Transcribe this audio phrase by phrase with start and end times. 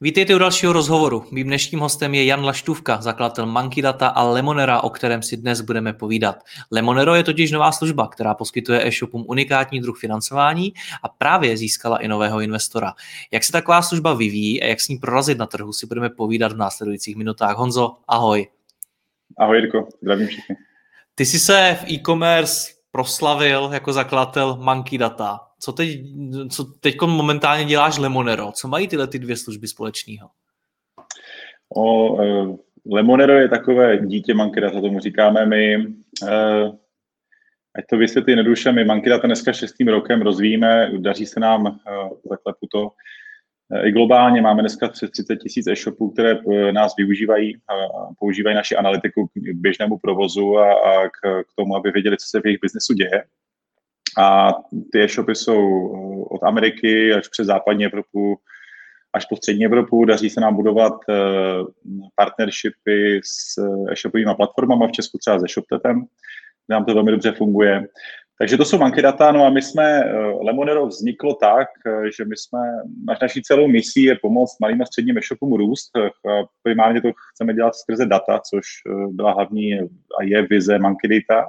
[0.00, 1.24] Vítejte u dalšího rozhovoru.
[1.30, 5.60] Mým dnešním hostem je Jan Laštůvka, zakladatel Monkey Data a Lemonera, o kterém si dnes
[5.60, 6.44] budeme povídat.
[6.70, 10.72] Lemonero je totiž nová služba, která poskytuje e-shopům unikátní druh financování
[11.02, 12.92] a právě získala i nového investora.
[13.32, 16.52] Jak se taková služba vyvíjí a jak s ní prorazit na trhu, si budeme povídat
[16.52, 17.56] v následujících minutách.
[17.56, 18.46] Honzo, ahoj.
[19.38, 20.56] Ahoj Jirko, zdravím všichni.
[21.14, 25.45] Ty jsi se v e-commerce proslavil jako zakladatel Monkey Data.
[25.60, 26.00] Co teď,
[26.50, 28.52] co teď momentálně děláš Lemonero?
[28.52, 30.28] Co mají tyhle ty dvě služby společného?
[31.76, 32.56] O, uh,
[32.92, 35.76] Lemonero je takové dítě Monkey Data, tomu říkáme my.
[35.76, 36.74] Uh,
[37.74, 42.18] ať to vysvětlí jednoduše, my Monkey Data dneska šestým rokem rozvíjíme, daří se nám, uh,
[42.30, 42.90] zaklepu to,
[43.84, 46.38] i globálně máme dneska přes 30 tisíc e-shopů, které
[46.72, 47.74] nás využívají a
[48.18, 52.40] používají naši analytiku k běžnému provozu a, a k, k tomu, aby věděli, co se
[52.40, 53.24] v jejich biznesu děje.
[54.18, 54.54] A
[54.92, 58.38] ty e-shopy jsou eh, od Ameriky až přes západní Evropu,
[59.12, 60.04] až po střední Evropu.
[60.04, 61.14] Daří se nám budovat eh,
[62.14, 66.00] partnershipy s eh, e-shopovými platformami v Česku třeba se ShopTetem,
[66.66, 67.86] kde nám to velmi dobře funguje.
[68.38, 70.04] Takže to jsou banky data, no a my jsme,
[70.42, 71.68] Lemonero vzniklo tak,
[72.16, 72.58] že my jsme,
[73.06, 75.90] naš, naší celou misí je pomoct malým a středním e-shopům růst.
[76.62, 78.66] Primárně to chceme dělat skrze data, což
[79.10, 79.74] byla hlavní
[80.20, 81.48] a je vize Monkey Data.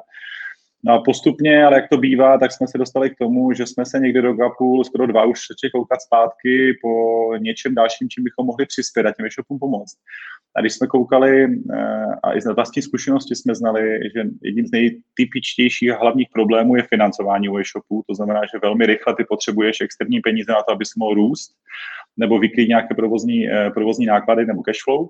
[0.84, 3.86] No a postupně, ale jak to bývá, tak jsme se dostali k tomu, že jsme
[3.86, 6.90] se někdy do půl, skoro dva už začali koukat zpátky po
[7.38, 9.98] něčem dalším, čím bychom mohli přispět a těm e-shopům pomoct.
[10.56, 14.72] A když jsme koukali eh, a i z vlastní zkušenosti jsme znali, že jedním z
[14.72, 19.82] nejtypičtějších a hlavních problémů je financování u e-shopů, to znamená, že velmi rychle ty potřebuješ
[19.82, 21.52] externí peníze na to, aby mohl růst,
[22.18, 25.08] nebo vykrýt nějaké provozní, eh, provozní náklady nebo cash flow,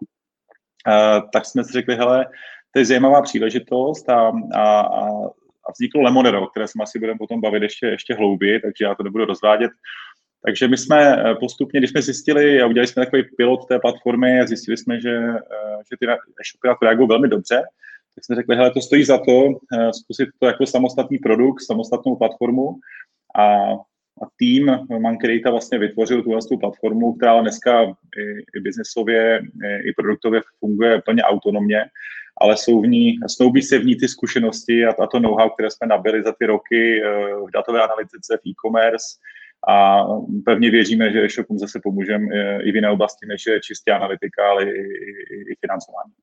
[0.88, 2.26] eh, tak jsme si řekli, hele,
[2.72, 5.10] to je zajímavá příležitost a, a, a
[5.70, 9.04] a vzniklo Lemonero, které se asi budeme potom bavit ještě, ještě hlouběji, takže já to
[9.04, 9.72] nebudu rozvádět.
[10.46, 14.40] Takže my jsme eh, postupně, když jsme zjistili a udělali jsme takový pilot té platformy
[14.40, 17.64] a zjistili jsme, že, eh, že ty e-shopy na to reagují velmi dobře,
[18.16, 22.16] tak jsme řekli, hele, to stojí za to, eh, zkusit to jako samostatný produkt, samostatnou
[22.16, 22.76] platformu
[23.36, 23.58] a,
[24.24, 28.24] a tým Mancreata vlastně vytvořil tuhle tu platformu, která dneska i,
[28.58, 31.86] i biznesově, i, i produktově funguje plně autonomně
[32.42, 35.72] ale jsou v ní, snoubí se v ní ty zkušenosti a, a to know-how, které
[35.72, 39.06] jsme nabili za ty roky eh, v datové analytice, v e-commerce
[39.70, 40.04] a
[40.46, 44.50] pevně věříme, že e-shopům zase pomůžeme eh, i v jiné oblasti, než je čistě analytika,
[44.50, 46.14] ale i, i, i financování.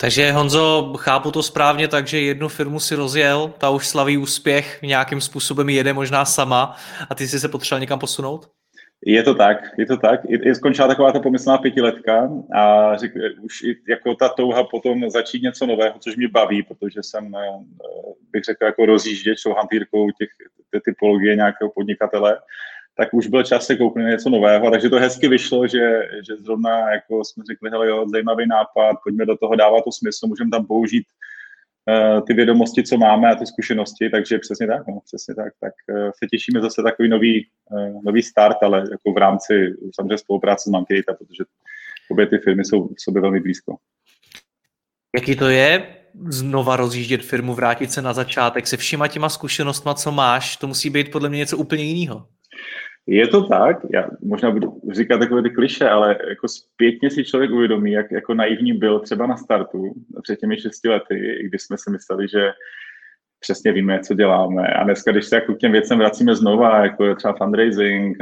[0.00, 4.82] Takže Honzo, chápu to správně tak, že jednu firmu si rozjel, ta už slaví úspěch,
[4.82, 6.76] nějakým způsobem jede možná sama
[7.10, 8.50] a ty jsi se potřeboval někam posunout?
[9.06, 10.20] Je to tak, je to tak.
[10.28, 15.10] I, i skončila taková ta pomyslná pětiletka a řek, už i jako ta touha potom
[15.10, 17.64] začít něco nového, což mě baví, protože jsem, eh,
[18.32, 20.28] bych řekl, jako rozjížděč, jsou hantýrkou těch,
[20.70, 22.38] té typologie nějakého podnikatele,
[22.94, 26.90] tak už byl čas se koupit něco nového, takže to hezky vyšlo, že, že zrovna
[26.90, 30.66] jako jsme řekli, hele jo, zajímavý nápad, pojďme do toho dávat to smysl, můžeme tam
[30.66, 31.04] použít
[31.88, 35.52] Eh, ty vědomosti, co máme a ty zkušenosti, takže přesně tak, no, přesně tak.
[35.60, 37.46] Tak eh, se těšíme zase takový nový,
[37.78, 41.44] eh, nový start, ale jako v rámci samozřejmě spolupráce s Monkey protože
[42.10, 43.76] obě ty firmy jsou v sobě velmi blízko.
[45.16, 45.96] Jaký to je
[46.28, 50.90] znova rozjíždět firmu, vrátit se na začátek se všema těma zkušenostma, co máš, to musí
[50.90, 52.26] být podle mě něco úplně jiného.
[53.12, 57.50] Je to tak, já možná budu říkat takové ty kliše, ale jako zpětně si člověk
[57.50, 59.92] uvědomí, jak jako naivní byl třeba na startu
[60.22, 62.52] před těmi šesti lety, když jsme si mysleli, že
[63.40, 64.66] přesně víme, co děláme.
[64.68, 68.16] A dneska, když se jako k těm věcem vracíme znova, jako je třeba fundraising,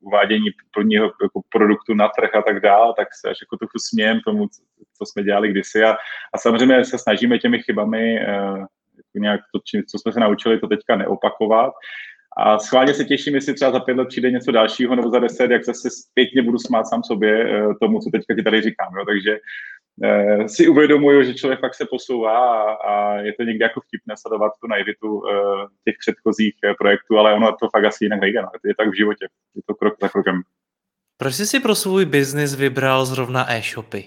[0.00, 4.20] uvádění plního jako produktu na trh a tak dále, tak se až jako trochu smějem
[4.20, 4.46] tomu,
[4.98, 5.84] co jsme dělali kdysi.
[5.84, 5.96] A,
[6.32, 8.26] a samozřejmě se snažíme těmi chybami eh,
[8.96, 9.60] jako nějak to,
[9.90, 11.72] co jsme se naučili, to teďka neopakovat.
[12.38, 15.50] A schválně se těším, jestli třeba za pět let přijde něco dalšího nebo za deset,
[15.50, 18.96] jak zase zpětně budu smát sám sobě eh, tomu, co teďka ti tady říkám.
[18.98, 19.04] Jo.
[19.04, 19.38] Takže
[20.04, 24.14] eh, si uvědomuju, že člověk fakt se posouvá a, a je to někdy jako vtipné
[24.16, 25.34] sledovat tu naivitu eh,
[25.84, 28.42] těch předchozích eh, projektů, ale ono to fakt asi jinak nejde.
[28.42, 28.48] No.
[28.64, 29.26] Je tak v životě,
[29.56, 30.42] je to krok za krokem.
[31.20, 34.04] Proč jsi si pro svůj biznis vybral zrovna e-shopy?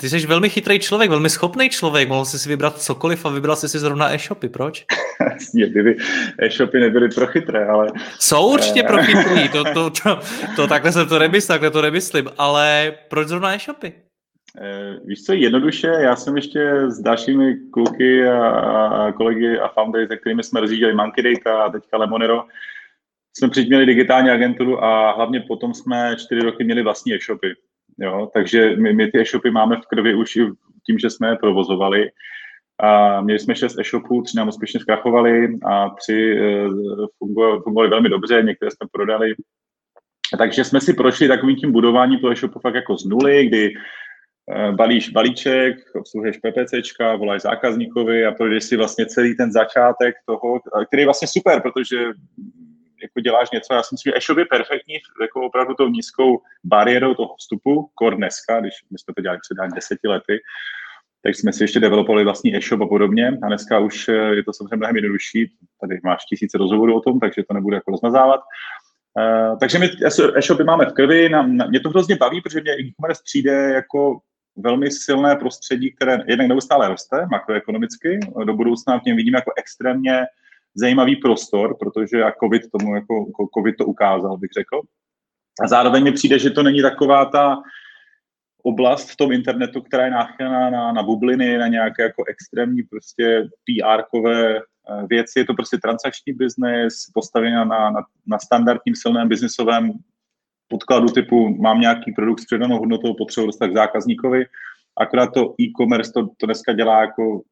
[0.00, 3.56] Ty jsi velmi chytrý člověk, velmi schopný člověk, mohl jsi si vybrat cokoliv a vybral
[3.56, 4.86] jsi si zrovna e-shopy, proč?
[5.40, 5.96] Jasně, kdyby
[6.38, 7.88] e-shopy nebyly pro chytré, ale...
[8.20, 10.20] Jsou určitě pro chytrý, to, to, to,
[10.56, 13.92] to, takhle jsem to nemyslím, takhle to nemyslím, ale proč zrovna e-shopy?
[14.60, 20.06] Eh, víš co, jednoduše, já jsem ještě s dalšími kluky a, a kolegy a foundery,
[20.06, 22.44] se kterými jsme rozjížděli Monkey Data a teďka Lemonero,
[23.38, 27.54] jsme předtím měli digitální agenturu a hlavně potom jsme čtyři roky měli vlastní e-shopy.
[27.98, 28.30] Jo?
[28.34, 30.46] Takže my, my ty e-shopy máme v krvi už i
[30.86, 32.10] tím, že jsme je provozovali.
[32.80, 38.08] A měli jsme šest e-shopů, tři nám úspěšně zkrachovali a tři uh, fungovali, fungovali velmi
[38.08, 39.34] dobře, některé jsme prodali.
[40.38, 44.74] Takže jsme si prošli takovým tím budováním toho e-shopu fakt jako z nuly, kdy uh,
[44.74, 51.02] balíš balíček, obsluhuješ PPCčka, voláš zákazníkovi a projdeš si vlastně celý ten začátek toho, který
[51.02, 51.96] je vlastně super, protože
[53.02, 57.14] jako děláš něco, já si myslím, že e-shop je perfektní jako opravdu tou nízkou bariérou
[57.14, 60.38] toho vstupu, kor dneska, když my jsme to dělali před deseti lety,
[61.26, 64.52] tak jsme si ještě developovali vlastní e-shop a podobně a dneska už eh, je to
[64.52, 68.40] samozřejmě mnohem jednodušší, tady máš tisíce rozhovorů o tom, takže to nebude jako rozmazávat.
[68.40, 69.90] Uh, takže my
[70.36, 74.18] e-shopy máme v krvi, nám, mě to hrozně baví, protože mě e-commerce přijde jako
[74.56, 80.20] velmi silné prostředí, které jednak neustále roste makroekonomicky, do budoucna v něm vidím jako extrémně
[80.74, 83.26] zajímavý prostor, protože a COVID tomu jako,
[83.58, 84.80] COVID to ukázal, bych řekl.
[85.64, 87.56] A zároveň mi přijde, že to není taková ta
[88.66, 93.48] oblast v tom internetu, která je náchylná na, na bubliny, na nějaké jako extrémní prostě
[93.66, 95.38] PR-kové eh, věci.
[95.38, 97.90] Je to prostě transakční biznis, postavený na, na,
[98.26, 99.92] na standardním silném biznisovém
[100.68, 104.44] podkladu typu mám nějaký produkt s přidanou hodnotou, potřebuji dostat k zákazníkovi.
[104.98, 107.42] Akorát to e-commerce to, to dneska dělá jako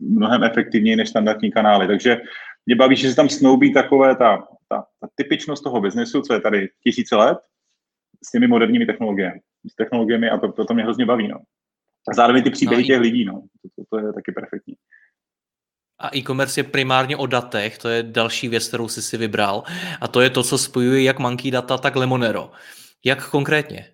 [0.00, 1.86] mnohem efektivněji než standardní kanály.
[1.86, 2.20] Takže
[2.66, 6.40] mě baví, že se tam snoubí takové ta, ta, ta typičnost toho biznesu, co je
[6.40, 7.38] tady tisíce let,
[8.26, 9.40] s těmi moderními technologiemi.
[9.72, 11.28] S technologiemi a to, to, to mě hrozně baví.
[11.28, 11.36] No.
[12.10, 13.32] A zároveň ty příběhy no, těch lidí, no.
[13.32, 14.74] To, to, to je taky perfektní.
[16.00, 19.62] A e-commerce je primárně o datech, to je další věc, kterou jsi si vybral.
[20.00, 22.50] A to je to, co spojuje jak Monkey Data, tak Lemonero.
[23.04, 23.92] Jak konkrétně?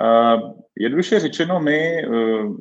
[0.00, 2.56] Uh, jednoduše řečeno, my uh,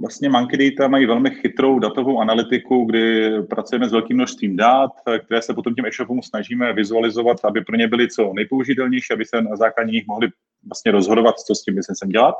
[0.00, 4.90] Vlastně Monkey Data mají velmi chytrou datovou analytiku, kdy pracujeme s velkým množstvím dat,
[5.24, 9.42] které se potom těm e-shopům snažíme vizualizovat, aby pro ně byly co nejpoužitelnější, aby se
[9.42, 10.28] na základě nich mohli
[10.66, 12.34] vlastně rozhodovat, co s tím biznesem dělat.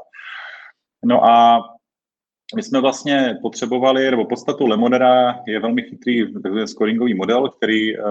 [1.05, 1.61] No a
[2.57, 6.27] my jsme vlastně potřebovali, nebo podstatou Lemonera je velmi chytrý
[6.65, 8.03] scoringový model, který, eh,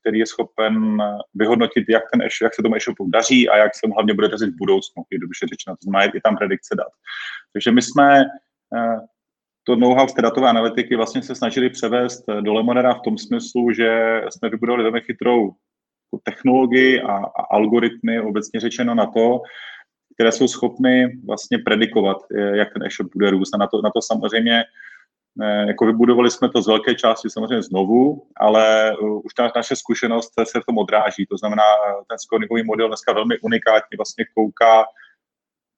[0.00, 1.02] který je schopen
[1.34, 4.50] vyhodnotit, jak, ten jak se tomu e-shopu daří a jak se mu hlavně bude dařit
[4.50, 5.76] v budoucnu, jednoduše řečeno.
[5.76, 6.92] To znamená, je tam predikce dat.
[7.52, 8.24] Takže my jsme
[9.64, 13.18] to know-how z té datové analytiky vlastně se snažili převést eh, do Lemonera v tom
[13.18, 15.52] smyslu, že jsme vybudovali velmi chytrou
[16.22, 19.40] technologii a, a algoritmy, obecně řečeno na to,
[20.14, 23.54] které jsou schopny vlastně predikovat, eh, jak ten e-shop bude růst.
[23.54, 24.64] A na to, na to samozřejmě
[25.66, 30.60] jako vybudovali jsme to z velké části samozřejmě znovu, ale už ta naše zkušenost se
[30.60, 31.26] v tom odráží.
[31.26, 31.62] To znamená,
[32.08, 34.84] ten scoringový model dneska velmi unikátně vlastně kouká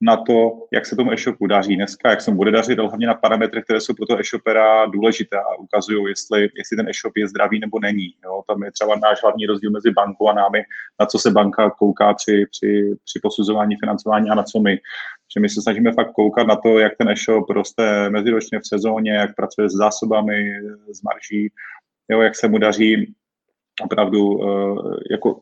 [0.04, 3.06] na to, jak se tomu e-shopu daří dneska, jak se mu bude dařit, ale hlavně
[3.06, 7.28] na parametry, které jsou pro toho e-shopera důležité a ukazují, jestli, jestli ten e-shop je
[7.28, 8.14] zdravý nebo není.
[8.24, 8.42] Jo.
[8.48, 10.62] Tam je třeba náš hlavní rozdíl mezi bankou a námi,
[11.00, 14.79] na co se banka kouká při, při, při posuzování financování a na co my.
[15.34, 19.12] Že my se snažíme fakt koukat na to, jak ten e-shop roste meziročně v sezóně,
[19.12, 20.58] jak pracuje s zásobami,
[20.93, 21.52] s marží,
[22.08, 23.14] jo, jak se mu daří
[23.82, 25.40] opravdu uh, jako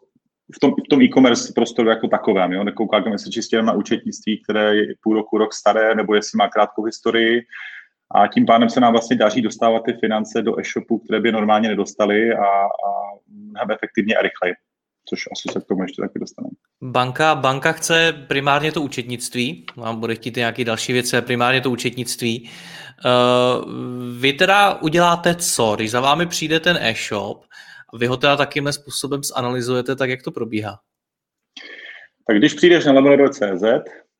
[0.56, 2.52] v tom, v tom e-commerce prostoru jako takovém.
[2.52, 2.64] Jo?
[2.64, 6.84] Nekoukáme se čistě na účetnictví, které je půl roku, rok staré, nebo jestli má krátkou
[6.84, 7.42] historii.
[8.14, 11.68] A tím pádem se nám vlastně daří dostávat ty finance do e-shopu, které by normálně
[11.68, 14.54] nedostali a, a efektivně a rychleji
[15.08, 16.50] což asi se k tomu ještě taky dostaneme.
[16.82, 22.50] Banka, banka chce primárně to účetnictví, vám bude chtít nějaké další věci, primárně to účetnictví.
[23.04, 23.72] Uh,
[24.20, 25.76] vy teda uděláte co?
[25.76, 27.44] Když za vámi přijde ten e-shop,
[27.98, 30.78] vy ho teda takýmhle způsobem zanalizujete, tak jak to probíhá?
[32.26, 33.64] Tak když přijdeš na lemonero.cz,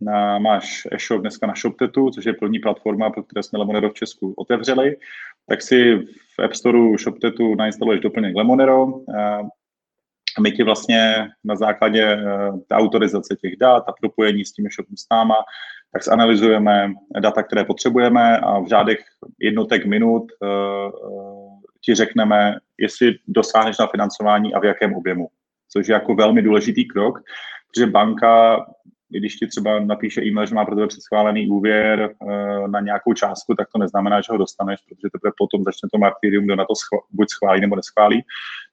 [0.01, 3.95] na, máš e-shop dneska na ShopTetu, což je plní platforma, pro které jsme Lemonero v
[3.95, 4.97] Česku otevřeli,
[5.49, 5.99] tak si
[6.39, 8.87] v App Store ShopTetu nainstaluješ doplněk Lemonero
[10.39, 12.17] a my ti vlastně na základě e,
[12.69, 15.35] té autorizace těch dat a propojení s tím e-shopem s náma,
[15.93, 18.99] tak zanalizujeme data, které potřebujeme a v řádech
[19.41, 20.47] jednotek minut e,
[21.85, 25.29] ti řekneme, jestli dosáhneš na financování a v jakém objemu,
[25.73, 27.19] což je jako velmi důležitý krok,
[27.69, 28.65] protože banka
[29.19, 33.55] když ti třeba napíše e-mail, že má pro tebe předschválený úvěr uh, na nějakou částku,
[33.55, 36.75] tak to neznamená, že ho dostaneš, protože teprve potom začne to martyrium, kdo na to
[36.75, 38.17] schvál, buď schválí nebo neschválí.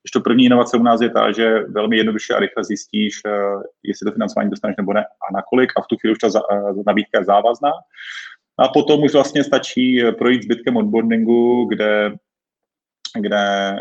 [0.03, 3.61] Když to první inovace u nás je ta, že velmi jednoduše a rychle zjistíš, uh,
[3.83, 6.83] jestli to financování dostaneš nebo ne a nakolik a v tu chvíli už ta uh,
[6.85, 7.71] nabídka je závazná.
[8.59, 12.11] A potom už vlastně stačí projít zbytkem onboardingu, kde,
[13.19, 13.75] kde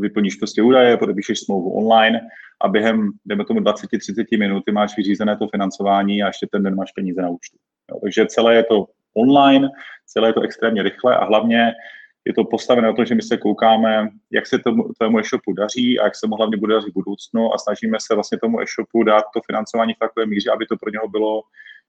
[0.00, 2.20] vyplníš prostě údaje, podepíšeš smlouvu online
[2.60, 6.74] a během, jdeme tomu 20-30 minut, ty máš vyřízené to financování a ještě ten den
[6.74, 7.56] máš peníze na účtu.
[7.90, 9.68] Jo, takže celé je to online,
[10.06, 11.72] celé je to extrémně rychle a hlavně
[12.24, 15.98] je to postavené na to, že my se koukáme, jak se tomu, tomu e-shopu daří
[15.98, 19.02] a jak se mu hlavně bude dařit v budoucnu a snažíme se vlastně tomu e-shopu
[19.02, 21.42] dát to financování v takové míře, aby to pro něho bylo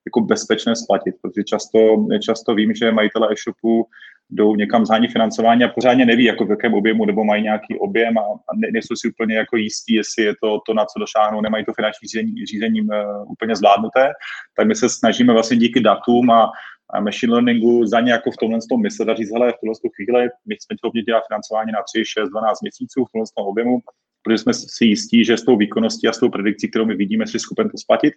[0.05, 1.79] jako bezpečné splatit, protože často,
[2.21, 3.87] často vím, že majitele e-shopu
[4.29, 8.17] jdou někam zhání financování a pořádně neví, jako v jakém objemu, nebo mají nějaký objem
[8.17, 11.41] a, a ne, nejsou si úplně jako jistí, jestli je to to, na co došáhnou,
[11.41, 14.11] nemají to finanční řízení, řízením uh, úplně zvládnuté,
[14.57, 16.51] tak my se snažíme vlastně díky datům a,
[16.89, 19.75] a machine learningu za ně jako v tomhle tom my se daří hele, v tuhle
[19.95, 23.79] chvíli my jsme schopni dělat financování na 3, 6, 12 měsíců v tomhle tom objemu,
[24.23, 27.27] protože jsme si jistí, že s tou výkonností a s tou predikcí, kterou my vidíme,
[27.27, 28.13] si schopen to splatit.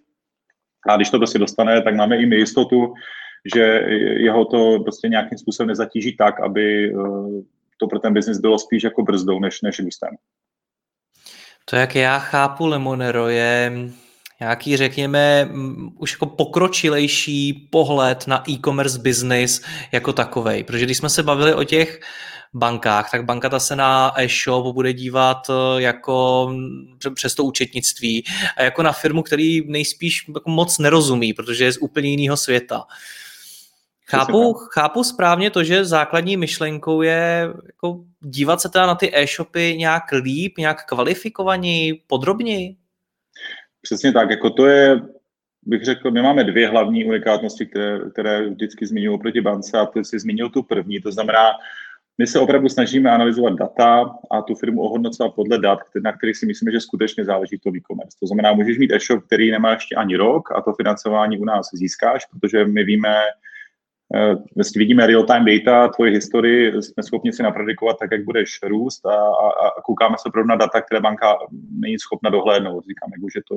[0.89, 2.93] A když to prostě dostane, tak máme i my jistotu,
[3.55, 3.61] že
[4.17, 7.43] jeho to prostě nějakým způsobem nezatíží tak, aby eh,
[7.77, 10.09] to pro ten biznis bylo spíš jako brzdou než, než růstem.
[11.65, 13.71] To, jak já chápu Lemonero, je
[14.39, 15.49] nějaký, řekněme,
[15.97, 20.63] už jako pokročilejší pohled na e-commerce business jako takovej.
[20.63, 21.99] Protože když jsme se bavili o těch
[22.53, 26.49] bankách, tak banka ta se na e-shop bude dívat eh, jako
[27.15, 28.23] přes to účetnictví
[28.57, 32.83] a jako na firmu, který nejspíš jako moc nerozumí, protože je z úplně jiného světa.
[34.05, 39.75] Chápu, chápu správně to, že základní myšlenkou je jako dívat se teda na ty e-shopy
[39.77, 42.75] nějak líp, nějak kvalifikovaněji, podrobněji?
[43.81, 45.01] Přesně tak, jako to je,
[45.63, 50.05] bych řekl, my máme dvě hlavní unikátnosti, které, které vždycky zmiňuji oproti bance a ty
[50.05, 51.51] jsi zmínil tu první, to znamená,
[52.17, 56.45] my se opravdu snažíme analyzovat data a tu firmu ohodnocovat podle dat, na kterých si
[56.45, 58.17] myslíme, že skutečně záleží to e-commerce.
[58.19, 61.69] To znamená, můžeš mít e-shop, který nemá ještě ani rok a to financování u nás
[61.73, 63.15] získáš, protože my víme,
[64.55, 69.15] Vlastně vidíme real-time data, tvoji historii, jsme schopni si napredikovat tak, jak budeš růst a,
[69.15, 71.37] a, a koukáme se opravdu na data, které banka
[71.79, 72.85] není schopna dohlédnout.
[72.85, 73.55] Říkám, jak to,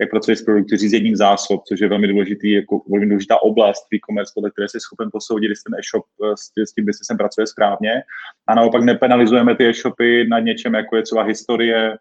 [0.00, 4.32] jak pracuje s produkty řízením zásob, což je velmi důležitý, jako velmi důležitá oblast e-commerce,
[4.34, 8.02] podle které jsi schopen posoudit, jestli ten e-shop s, s tím biznesem pracuje správně.
[8.48, 11.98] A naopak nepenalizujeme ty e-shopy na něčem, jako je třeba historie,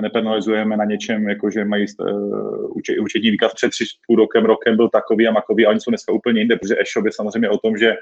[0.00, 4.88] nepenalizujeme na něčem, jako že mají uh, účetní výkaz před tři půl rokem, rokem byl
[4.88, 7.76] takový a makový a oni jsou dneska úplně jinde, protože e-shop je samozřejmě o tom,
[7.76, 7.94] že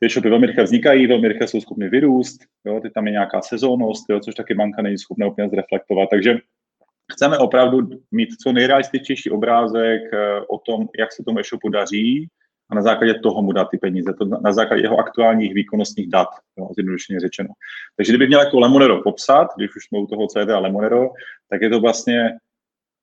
[0.00, 3.42] ty e-shopy velmi rychle vznikají, velmi rychle jsou schopny vyrůst, jo, ty tam je nějaká
[3.42, 6.08] sezónnost, jo, což taky banka není schopna úplně zreflektovat.
[6.10, 6.38] Takže
[7.12, 12.28] chceme opravdu mít co nejrealističtější obrázek uh, o tom, jak se tomu e-shopu daří,
[12.72, 16.28] a na základě toho mu dát ty peníze, to na základě jeho aktuálních výkonnostních dat,
[16.58, 17.48] jo, zjednodušeně řečeno.
[17.96, 21.10] Takže kdybych měl jako Lemonero popsat, když už jsme u toho CD a Lemonero,
[21.50, 22.30] tak je to vlastně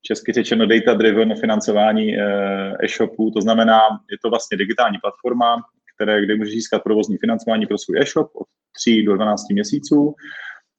[0.01, 3.79] česky řečeno data-driven financování eh, e-shopů, to znamená,
[4.11, 5.61] je to vlastně digitální platforma,
[5.95, 10.15] které, kde můžeš získat provozní financování pro svůj e-shop od 3 do 12 měsíců.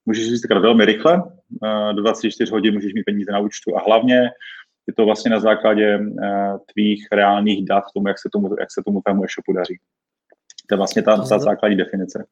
[0.06, 1.22] Můžeš získat velmi rychle,
[1.64, 4.30] eh, do 24 hodin můžeš mít peníze na účtu a hlavně
[4.90, 8.72] je to vlastně na základě uh, tvých reálných dat v tom, jak se tomu, jak
[8.72, 9.78] se tomu tvému e-shopu daří.
[10.66, 12.26] To je vlastně ta, ta základní definice.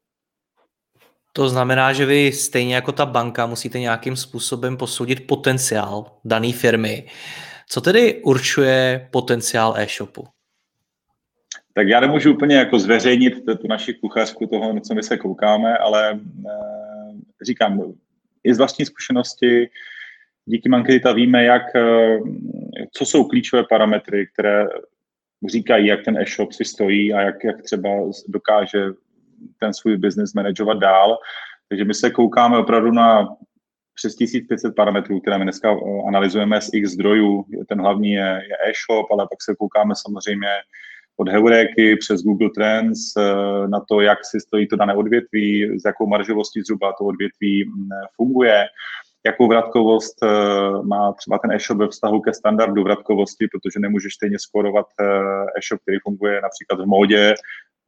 [1.33, 7.07] To znamená, že vy stejně jako ta banka musíte nějakým způsobem posoudit potenciál dané firmy.
[7.69, 10.25] Co tedy určuje potenciál e-shopu?
[11.75, 15.79] Tak já nemůžu úplně jako zveřejnit tu naši kuchařku toho, na co my se koukáme,
[15.79, 16.19] ale e,
[17.45, 17.83] říkám,
[18.45, 19.71] i z vlastní zkušenosti
[20.49, 22.19] díky Mankredita víme, jak, eh,
[22.93, 24.67] co jsou klíčové parametry, které
[25.49, 27.91] říkají, jak ten e-shop si stojí a jak, jak třeba
[28.29, 28.85] dokáže
[29.61, 31.19] ten svůj business manažovat dál.
[31.69, 33.29] Takže my se koukáme opravdu na
[33.95, 37.45] přes 1500 parametrů, které my dneska eh, analyzujeme z x zdrojů.
[37.69, 40.49] Ten hlavní je, je e-shop, ale pak se koukáme samozřejmě
[41.17, 45.85] od Heuréky přes Google Trends eh, na to, jak si stojí to dané odvětví, s
[45.85, 48.65] jakou maržovostí zhruba to odvětví mm, funguje
[49.29, 50.29] jakou vratkovost eh,
[50.83, 55.05] má třeba ten e-shop ve vztahu ke standardu vratkovosti, protože nemůžeš stejně skorovat eh,
[55.59, 57.35] e-shop, který funguje například v módě,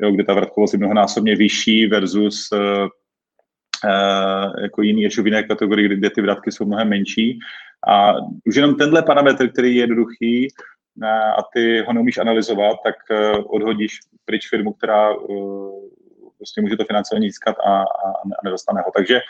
[0.00, 2.88] jo, kde ta vratkovost je mnohonásobně vyšší versus uh,
[4.62, 7.38] jako jiný e-shop jiné kategorii, kde ty vratky jsou mnohem menší.
[7.88, 8.14] A
[8.46, 10.48] už jenom tenhle parametr, který je jednoduchý
[11.38, 12.94] a ty ho neumíš analyzovat, tak
[13.46, 15.08] odhodíš pryč firmu, která
[16.40, 18.92] prostě může to financování získat a, a, a nedostane ho.
[18.96, 19.20] Takže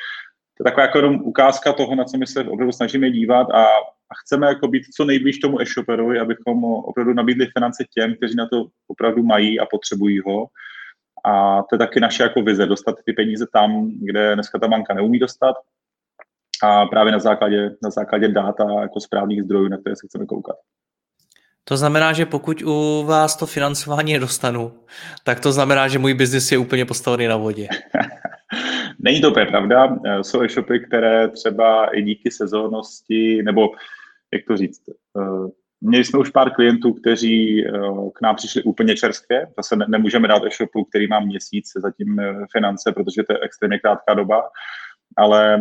[0.61, 3.67] je taková jako ukázka toho, na co my se opravdu snažíme dívat a
[4.11, 8.49] a chceme jako být co nejblíž tomu e-shoperovi, abychom opravdu nabídli finance těm, kteří na
[8.49, 10.47] to opravdu mají a potřebují ho.
[11.25, 14.95] A to je taky naše jako vize, dostat ty peníze tam, kde dneska ta banka
[14.95, 15.57] neumí dostat
[16.62, 20.57] a právě na základě, na základě data jako správných zdrojů, na které se chceme koukat.
[21.64, 24.73] To znamená, že pokud u vás to financování nedostanu,
[25.25, 27.69] tak to znamená, že můj biznis je úplně postavený na vodě.
[29.02, 29.99] Není to úplně pravda.
[30.23, 33.69] Jsou e-shopy, které třeba i díky sezónnosti, nebo
[34.35, 37.71] jak to říct, eh, měli jsme už pár klientů, kteří eh,
[38.14, 39.47] k nám přišli úplně čerstvě.
[39.57, 44.14] Zase nemůžeme dát e-shopu, který má měsíc zatím eh, finance, protože to je extrémně krátká
[44.14, 44.42] doba
[45.16, 45.61] ale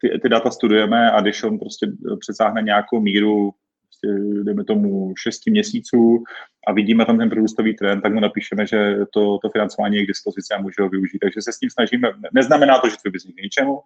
[0.00, 1.86] ty, ty data studujeme a když on prostě
[2.18, 3.52] přesáhne nějakou míru
[4.00, 6.24] prostě, dejme tomu, 6 měsíců
[6.66, 10.08] a vidíme tam ten průrůstový trend, tak mu napíšeme, že to, to financování je k
[10.08, 11.18] dispozici a může ho využít.
[11.18, 12.12] Takže se s tím snažíme.
[12.32, 13.80] Neznamená to, že tvůj biznis k ničemu,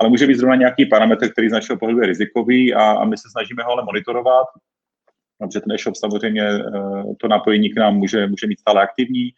[0.00, 3.16] ale může být zrovna nějaký parametr, který z našeho pohledu je rizikový a, a my
[3.16, 4.46] se snažíme ho ale monitorovat,
[5.38, 6.62] protože ten e-shop samozřejmě eh,
[7.20, 9.30] to napojení k nám může, může mít stále aktivní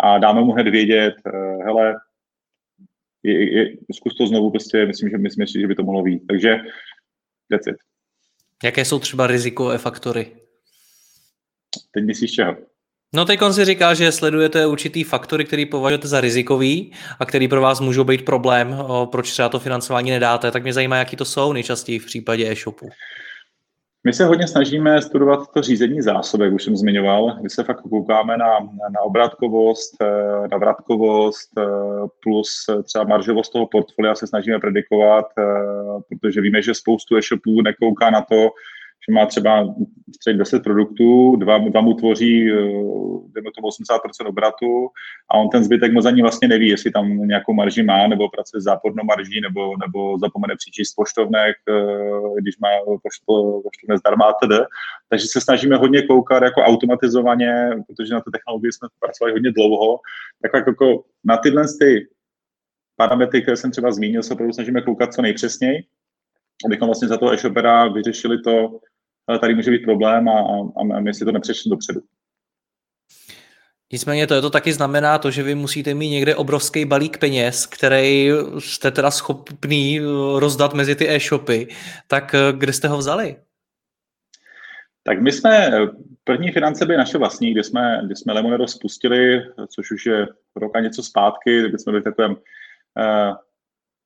[0.00, 2.00] a dáme mu hned vědět, eh, hele,
[3.22, 6.26] je, je, zkus to znovu, prostě myslím, že myslím, že by to mohlo být.
[6.26, 6.56] Takže
[7.50, 7.91] that's it.
[8.62, 10.32] Jaké jsou třeba rizikové faktory?
[11.94, 12.56] Teď myslíš čeho?
[13.14, 17.60] No teď si říká, že sledujete určitý faktory, který považujete za rizikový a který pro
[17.60, 18.76] vás můžou být problém,
[19.10, 22.88] proč třeba to financování nedáte, tak mě zajímá, jaký to jsou nejčastěji v případě e-shopu.
[24.04, 27.80] My se hodně snažíme studovat to řízení zásob, jak už jsem zmiňoval, My se fakt
[27.80, 28.58] koukáme na,
[28.90, 31.62] na obratkovost, eh, na vratkovost eh,
[32.22, 35.42] plus třeba maržovost toho portfolia se snažíme predikovat, eh,
[36.08, 38.50] protože víme, že spoustu e-shopů nekouká na to,
[39.08, 39.74] že má třeba
[40.14, 42.54] střed 10 produktů, dva, dva mu tvoří, eh,
[43.34, 44.88] dejme tomu 80% obratu
[45.30, 48.60] a on ten zbytek moc ani vlastně neví, jestli tam nějakou marži má, nebo pracuje
[48.60, 52.68] s zápornou marží, nebo, nebo zapomene přičíst poštovnek, eh, když má
[53.62, 54.66] poštovné zdarma a td.
[55.08, 60.00] Takže se snažíme hodně koukat jako automatizovaně, protože na té technologii jsme pracovali hodně dlouho,
[60.42, 62.08] tak jako na tyhle ty
[62.96, 65.84] parametry, které jsem třeba zmínil, se opravdu snažíme koukat co nejpřesněji,
[66.66, 68.80] abychom vlastně za toho e-shopera vyřešili to,
[69.40, 72.00] tady může být problém a, a, a my si to nepřečteme dopředu.
[73.92, 77.66] Nicméně to, je to taky znamená to, že vy musíte mít někde obrovský balík peněz,
[77.66, 80.02] který jste teda schopný eh,
[80.40, 81.68] rozdat mezi ty e-shopy.
[82.06, 83.36] Tak eh, kde jste ho vzali?
[85.02, 85.88] Tak my jsme, eh,
[86.24, 90.80] první finance byly naše vlastní, kde jsme, kde jsme Lemonero spustili, což už je roka
[90.80, 92.36] něco zpátky, kde jsme byli v takovém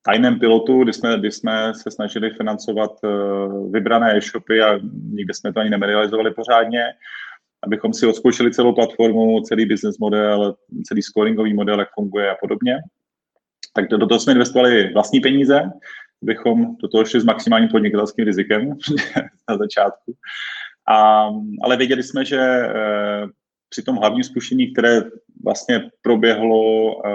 [0.07, 4.79] tajném pilotu, kdy jsme, kdy jsme se snažili financovat uh, vybrané e-shopy a
[5.11, 6.83] nikde jsme to ani nemedializovali pořádně,
[7.63, 10.55] abychom si odzkoušeli celou platformu, celý business model,
[10.87, 12.77] celý scoringový model, jak funguje a podobně.
[13.73, 15.61] Tak do, toho jsme investovali vlastní peníze,
[16.23, 18.69] abychom do toho šli s maximálním podnikatelským rizikem
[19.49, 20.13] na začátku.
[20.89, 21.29] A,
[21.63, 22.71] ale věděli jsme, že e,
[23.69, 25.01] při tom hlavním zkušení, které
[25.43, 27.09] vlastně proběhlo e,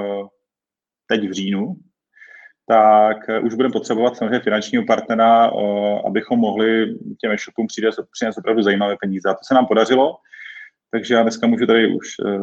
[1.07, 1.76] teď v říjnu,
[2.72, 7.66] tak eh, už budeme potřebovat samozřejmě finančního partnera, eh, abychom mohli těm e-shopům
[8.12, 9.28] přinést opravdu zajímavé peníze.
[9.28, 10.16] A to se nám podařilo,
[10.90, 12.38] takže já dneska můžu tady už eh,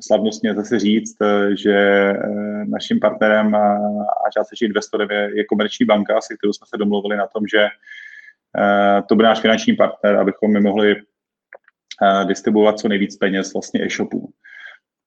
[0.00, 1.16] slavnostně zase říct,
[1.62, 2.12] že
[2.68, 7.26] naším partnerem a částečně investorem je, je komerční banka, se kterou jsme se domluvili na
[7.26, 7.66] tom, že
[9.08, 10.96] to bude náš finanční partner, abychom my mohli
[12.24, 14.32] distribuovat co nejvíc peněz vlastně e-shopům.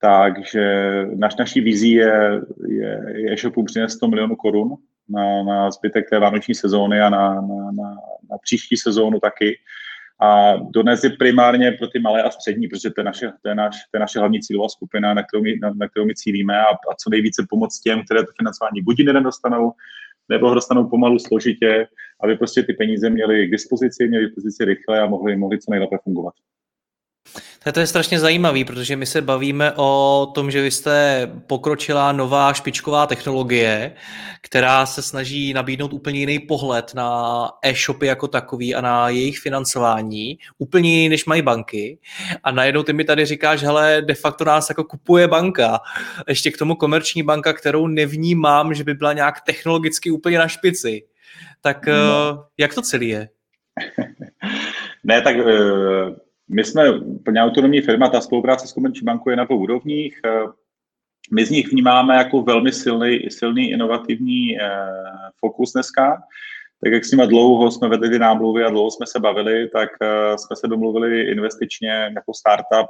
[0.02, 4.76] Takže naš, naší vizí je, je, je e-shopu přinést 100 milionů korun
[5.10, 7.90] na, na zbytek té vánoční sezóny a na, na, na,
[8.30, 9.58] na příští sezónu taky.
[10.22, 13.56] A dodnes je primárně pro ty malé a střední, protože to je naše, to je
[13.56, 16.60] naš, to je naše hlavní cílová skupina, na kterou my, na, na kterou my cílíme
[16.60, 19.72] a, a co nejvíce pomoct těm, které to financování buď nedostanou,
[20.30, 21.88] nebo ho dostanou pomalu složitě,
[22.24, 25.72] aby prostě ty peníze měly k dispozici, měly k dispozici rychle a mohly, mohly co
[25.72, 26.34] nejlépe fungovat.
[27.74, 32.54] To je strašně zajímavý, protože my se bavíme o tom, že vy jste pokročila nová
[32.54, 33.96] špičková technologie,
[34.42, 40.38] která se snaží nabídnout úplně jiný pohled na e-shopy jako takový a na jejich financování,
[40.58, 42.00] úplně jiný, než mají banky.
[42.44, 45.80] A najednou ty mi tady říkáš, hele, de facto nás jako kupuje banka.
[46.28, 51.04] Ještě k tomu komerční banka, kterou nevnímám, že by byla nějak technologicky úplně na špici.
[51.62, 51.94] Tak no.
[51.94, 53.30] Eh, jak to celý je?
[55.04, 56.16] ne, tak uh
[56.54, 56.84] my jsme
[57.26, 60.20] plně autonomní firma, ta spolupráce s Komerční bankou je na dvou úrovních.
[60.26, 60.30] Eh,
[61.34, 64.66] my z nich vnímáme jako velmi silný, silný inovativní eh,
[65.40, 66.22] fokus dneska.
[66.84, 69.90] Tak jak s nimi dlouho jsme vedli ty námluvy a dlouho jsme se bavili, tak
[70.02, 72.88] eh, jsme se domluvili investičně jako startup,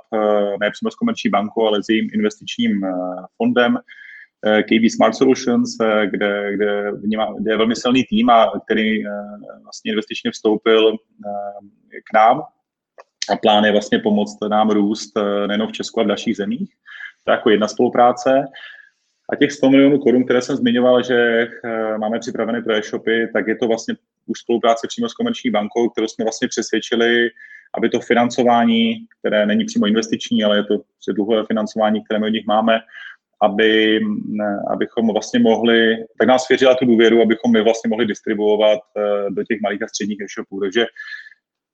[0.59, 2.81] ne přímo s Komerční bankou, ale s jejím investičním
[3.37, 3.77] fondem,
[4.61, 6.91] KB Smart Solutions, kde, kde,
[7.39, 9.03] kde je velmi silný tým a který
[9.63, 10.97] vlastně investičně vstoupil
[12.03, 12.41] k nám
[13.29, 15.11] a plán je vlastně pomoct nám růst
[15.47, 16.69] nejen v Česku a v dalších zemích.
[17.25, 18.43] To je jako jedna spolupráce.
[19.29, 21.47] A těch 100 milionů korun, které jsem zmiňoval, že
[21.97, 23.95] máme připravené pro e-shopy, tak je to vlastně
[24.27, 27.29] už spolupráce přímo s komerční bankou, kterou jsme vlastně přesvědčili,
[27.77, 30.77] aby to financování, které není přímo investiční, ale je to
[31.13, 32.79] dluhové financování, které my od nich máme,
[33.41, 38.79] aby, ne, abychom vlastně mohli, tak nás svěřila tu důvěru, abychom my vlastně mohli distribuovat
[38.79, 40.59] uh, do těch malých a středních e-shopů.
[40.59, 40.85] Takže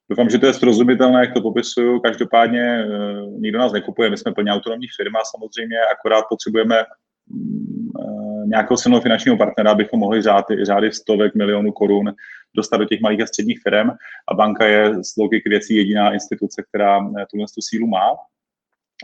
[0.09, 1.99] doufám, že to je srozumitelné, jak to popisuju.
[1.99, 8.77] Každopádně uh, nikdo nás nekupuje, my jsme plně autonomní firma samozřejmě, akorát potřebujeme uh, nějakého
[8.77, 12.13] silného finančního partnera, abychom mohli řády, řády stovek milionů korun
[12.55, 13.89] dostat do těch malých a středních firm
[14.31, 16.99] a banka je z logiky věcí jediná instituce, která
[17.31, 18.15] tuhle tu sílu má.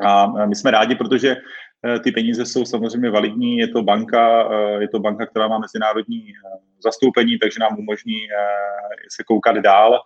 [0.06, 1.38] A my jsme rádi, protože
[1.86, 5.58] Eh, ty peníze jsou samozřejmě validní, je to banka, eh, je to banka, která má
[5.58, 8.18] mezinárodní eh, zastoupení, takže nám umožní
[9.16, 10.00] se koukat dál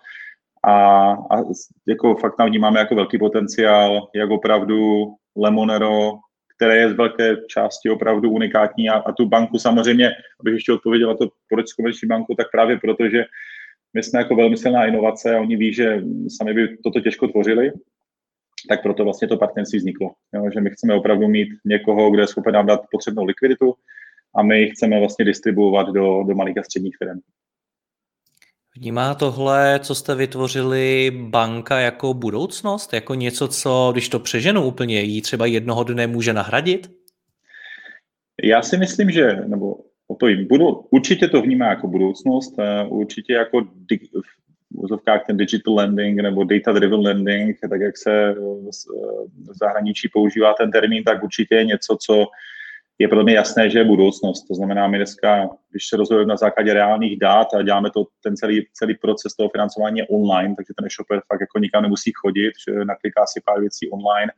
[0.63, 1.43] a, a
[1.87, 6.11] jako fakt tam vnímáme jako velký potenciál, jak opravdu Lemonero,
[6.55, 11.09] které je z velké části opravdu unikátní a, a tu banku samozřejmě, abych ještě odpověděl
[11.09, 13.25] na to, proč komerční banku, tak právě proto, že
[13.93, 16.01] my jsme jako velmi silná inovace a oni ví, že
[16.37, 17.71] sami by toto těžko tvořili,
[18.69, 20.11] tak proto vlastně to partnerství vzniklo.
[20.33, 23.73] Jo, že my chceme opravdu mít někoho, kdo je schopen nám dát potřebnou likviditu
[24.35, 27.19] a my chceme vlastně distribuovat do, do malých a středních firm.
[28.79, 32.93] Vnímá tohle, co jste vytvořili, banka jako budoucnost?
[32.93, 36.91] Jako něco, co, když to přeženu úplně, jí třeba jednoho dne může nahradit?
[38.43, 39.75] Já si myslím, že, nebo
[40.07, 42.55] o to jim budu, určitě to vnímá jako budoucnost,
[42.87, 43.67] určitě jako
[44.71, 48.35] vozovkách ten digital lending nebo data driven lending, tak jak se
[49.49, 52.25] v zahraničí používá ten termín, tak určitě je něco, co
[52.99, 54.47] je pro mě jasné, že je budoucnost.
[54.47, 58.37] To znamená, my dneska, když se rozhodujeme na základě reálných dát a děláme to, ten
[58.37, 62.51] celý, celý proces toho financování je online, takže ten shopper fakt jako nikam nemusí chodit,
[62.67, 64.31] že nakliká si pár věcí online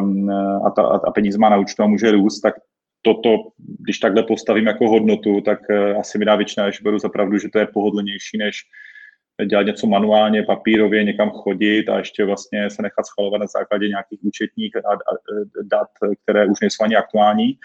[0.00, 0.30] um,
[0.66, 2.54] a, ta, a peníze má na účtu a může růst, tak
[3.02, 7.38] toto, když takhle postavím jako hodnotu, tak uh, asi mi dá většina beru za pravdu,
[7.38, 8.62] že to je pohodlnější, než
[9.44, 14.18] dělat něco manuálně, papírově, někam chodit a ještě vlastně se nechat schvalovat na základě nějakých
[14.22, 14.94] účetních a, a,
[15.62, 15.88] dat,
[16.22, 17.58] které už nejsou ani aktuální,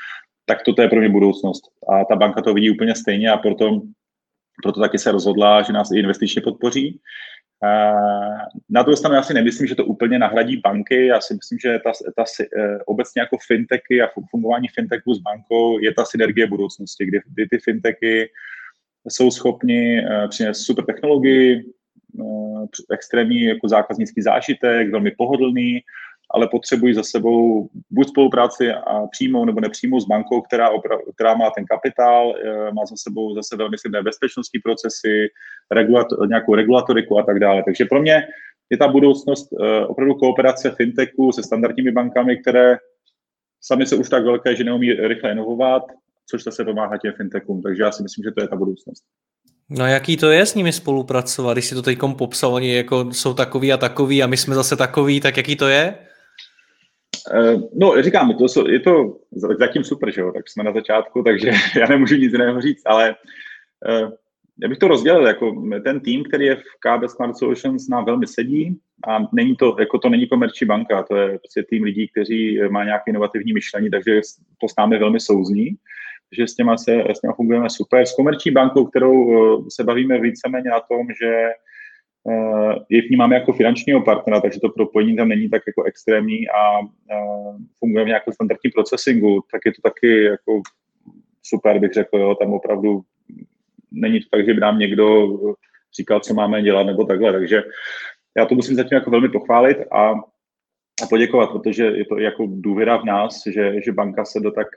[0.45, 1.63] tak toto je pro mě budoucnost.
[1.89, 3.81] A ta banka to vidí úplně stejně a proto,
[4.63, 6.99] proto taky se rozhodla, že nás i investičně podpoří.
[8.69, 11.05] Na druhou stranu já si nemyslím, že to úplně nahradí banky.
[11.05, 15.79] Já si myslím, že ta, ta, e, obecně jako fintechy a fungování fintechu s bankou
[15.79, 18.29] je ta synergie budoucnosti, kdy, kdy ty fintechy
[19.09, 21.63] jsou schopni uh, přinést super technologii,
[22.13, 25.79] uh, extrémní jako zákaznický zážitek, velmi pohodlný,
[26.33, 31.33] ale potřebují za sebou buď spolupráci a přímou nebo nepřímou s bankou, která, opra- která
[31.33, 35.27] má ten kapitál, uh, má za sebou zase velmi silné bezpečnostní procesy,
[35.71, 37.63] regulator, nějakou regulatoriku a tak dále.
[37.65, 38.23] Takže pro mě
[38.69, 39.49] je ta budoucnost
[39.87, 42.77] opravdu kooperace fintechu se standardními bankami, které
[43.61, 45.83] sami jsou už tak velké, že neumí rychle inovovat,
[46.29, 47.61] což zase pomáhá těm fintechům.
[47.61, 49.03] Takže já si myslím, že to je ta budoucnost.
[49.69, 53.33] No jaký to je s nimi spolupracovat, když si to teď popsal, oni jako jsou
[53.33, 55.95] takový a takový a my jsme zase takový, tak jaký to je?
[57.33, 59.17] Uh, no, říkám, to, je to
[59.59, 63.15] zatím super, že jo, tak jsme na začátku, takže já nemůžu nic jiného říct, ale
[63.89, 64.11] uh,
[64.61, 68.27] já bych to rozdělil, jako ten tým, který je v KB Smart Solutions, nám velmi
[68.27, 72.59] sedí a není to, jako to není komerční banka, to je prostě tým lidí, kteří
[72.69, 74.21] má nějaké inovativní myšlení, takže
[74.61, 75.77] to s námi velmi souzní
[76.37, 78.05] že s těma, se, s těma fungujeme super.
[78.05, 81.29] S komerční bankou, kterou eh, se bavíme víceméně na tom, že
[82.29, 86.79] eh, je vnímáme jako finančního partnera, takže to propojení tam není tak jako extrémní a
[86.79, 90.61] uh, fungujeme v nějakém standardním procesingu, tak je to taky jako
[91.43, 93.01] super, bych řekl, jo, tam opravdu
[93.91, 95.37] není to tak, že by nám někdo
[95.97, 97.63] říkal, co máme dělat nebo takhle, takže
[98.37, 100.11] já to musím zatím jako velmi pochválit a,
[101.03, 104.67] a poděkovat, protože je to jako důvěra v nás, že, že banka se do tak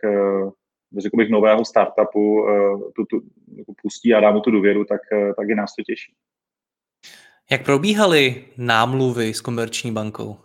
[0.99, 3.23] řekl bych, nového startupu eh, tu, tu,
[3.57, 6.13] jako pustí a dá mu tu důvěru, tak, eh, tak je nás to těší.
[7.51, 10.37] Jak probíhaly námluvy s komerční bankou?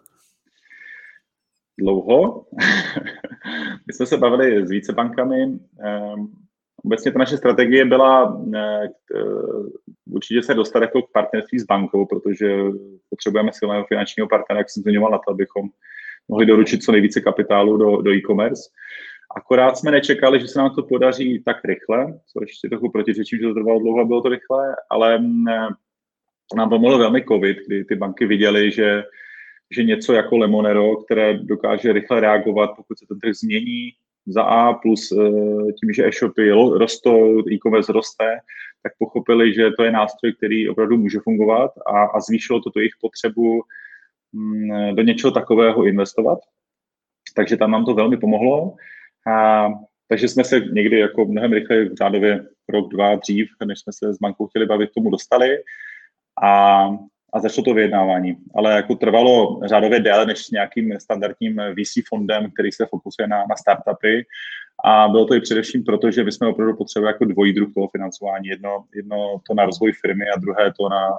[1.79, 2.45] Dlouho.
[3.87, 5.41] My jsme se bavili s více bankami.
[5.83, 6.27] Ehm,
[6.83, 8.87] obecně ta naše strategie byla eh,
[10.11, 12.57] určitě se dostat jako k partnerství s bankou, protože
[13.09, 15.69] potřebujeme silného finančního partnera, jak jsem zmiňoval, na to, abychom
[16.27, 18.61] mohli doručit co nejvíce kapitálu do, do e-commerce.
[19.35, 23.47] Akorát jsme nečekali, že se nám to podaří tak rychle, což si trochu protiřečím, že
[23.47, 25.45] to trvalo dlouho a bylo to rychle, ale mm,
[26.55, 29.03] nám pomohlo velmi COVID, kdy ty banky viděly, že,
[29.71, 33.91] že něco jako Lemonero, které dokáže rychle reagovat, pokud se ten trh změní,
[34.27, 35.09] za A plus
[35.79, 38.39] tím, že e-shopy rostou, e-commerce roste,
[38.83, 42.93] tak pochopili, že to je nástroj, který opravdu může fungovat a, a zvýšilo to jejich
[43.01, 43.61] potřebu
[44.33, 46.39] mm, do něčeho takového investovat.
[47.35, 48.75] Takže tam nám to velmi pomohlo.
[49.29, 49.67] A,
[50.07, 54.17] takže jsme se někdy jako mnohem rychleji, řádově rok, dva dřív, než jsme se s
[54.17, 55.57] bankou chtěli bavit, k tomu dostali.
[56.43, 56.83] A,
[57.33, 58.37] a začalo to vyjednávání.
[58.55, 63.37] Ale jako trvalo řádově déle než s nějakým standardním VC fondem, který se fokusuje na,
[63.37, 64.25] na startupy.
[64.83, 67.87] A bylo to i především proto, že my jsme opravdu potřebovali jako dvojí druh toho
[67.87, 68.47] financování.
[68.47, 71.09] Jedno, jedno to na rozvoj firmy a druhé to na,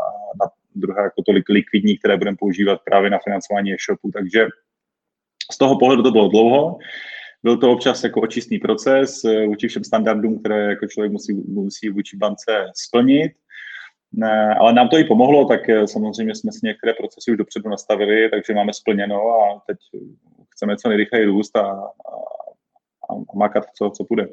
[0.40, 4.10] na druhé jako tolik likvidní, které budeme používat právě na financování e-shopu.
[4.10, 4.46] Takže
[5.52, 6.78] z toho pohledu to bylo dlouho.
[7.42, 11.88] Byl to občas jako očistný proces eh, vůči všem standardům, které jako člověk musí, musí
[11.88, 13.32] vůči bance splnit.
[14.12, 17.70] Ne, ale nám to i pomohlo, tak eh, samozřejmě jsme si některé procesy už dopředu
[17.70, 19.76] nastavili, takže máme splněno a teď
[20.50, 21.90] chceme co nejrychleji růst a, a,
[23.10, 24.28] a makat, co, co půjde.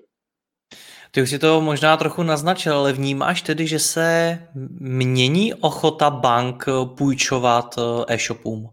[1.12, 4.40] Ty už si to možná trochu naznačil, ale vnímáš tedy, že se
[4.80, 6.66] mění ochota bank
[6.98, 8.70] půjčovat eh, e-shopům?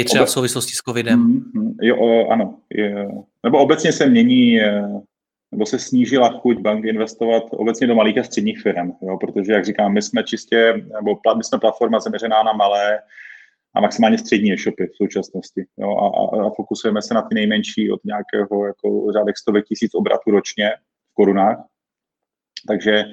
[0.00, 1.20] I třeba v souvislosti s covidem.
[1.20, 2.58] Mm, jo, ano.
[2.70, 3.08] Je,
[3.44, 4.82] nebo obecně se mění, eh,
[5.52, 9.64] nebo se snížila chuť bank investovat obecně do malých a středních firm, jo, protože, jak
[9.64, 12.98] říkám, my jsme čistě, nebo my jsme platforma zaměřená na malé
[13.74, 15.64] a maximálně střední e-shopy v současnosti.
[15.78, 19.94] Jo, a, a, a fokusujeme se na ty nejmenší od nějakého jako řádek stovek tisíc
[19.94, 20.70] obratů ročně
[21.10, 21.56] v korunách.
[22.68, 23.04] Takže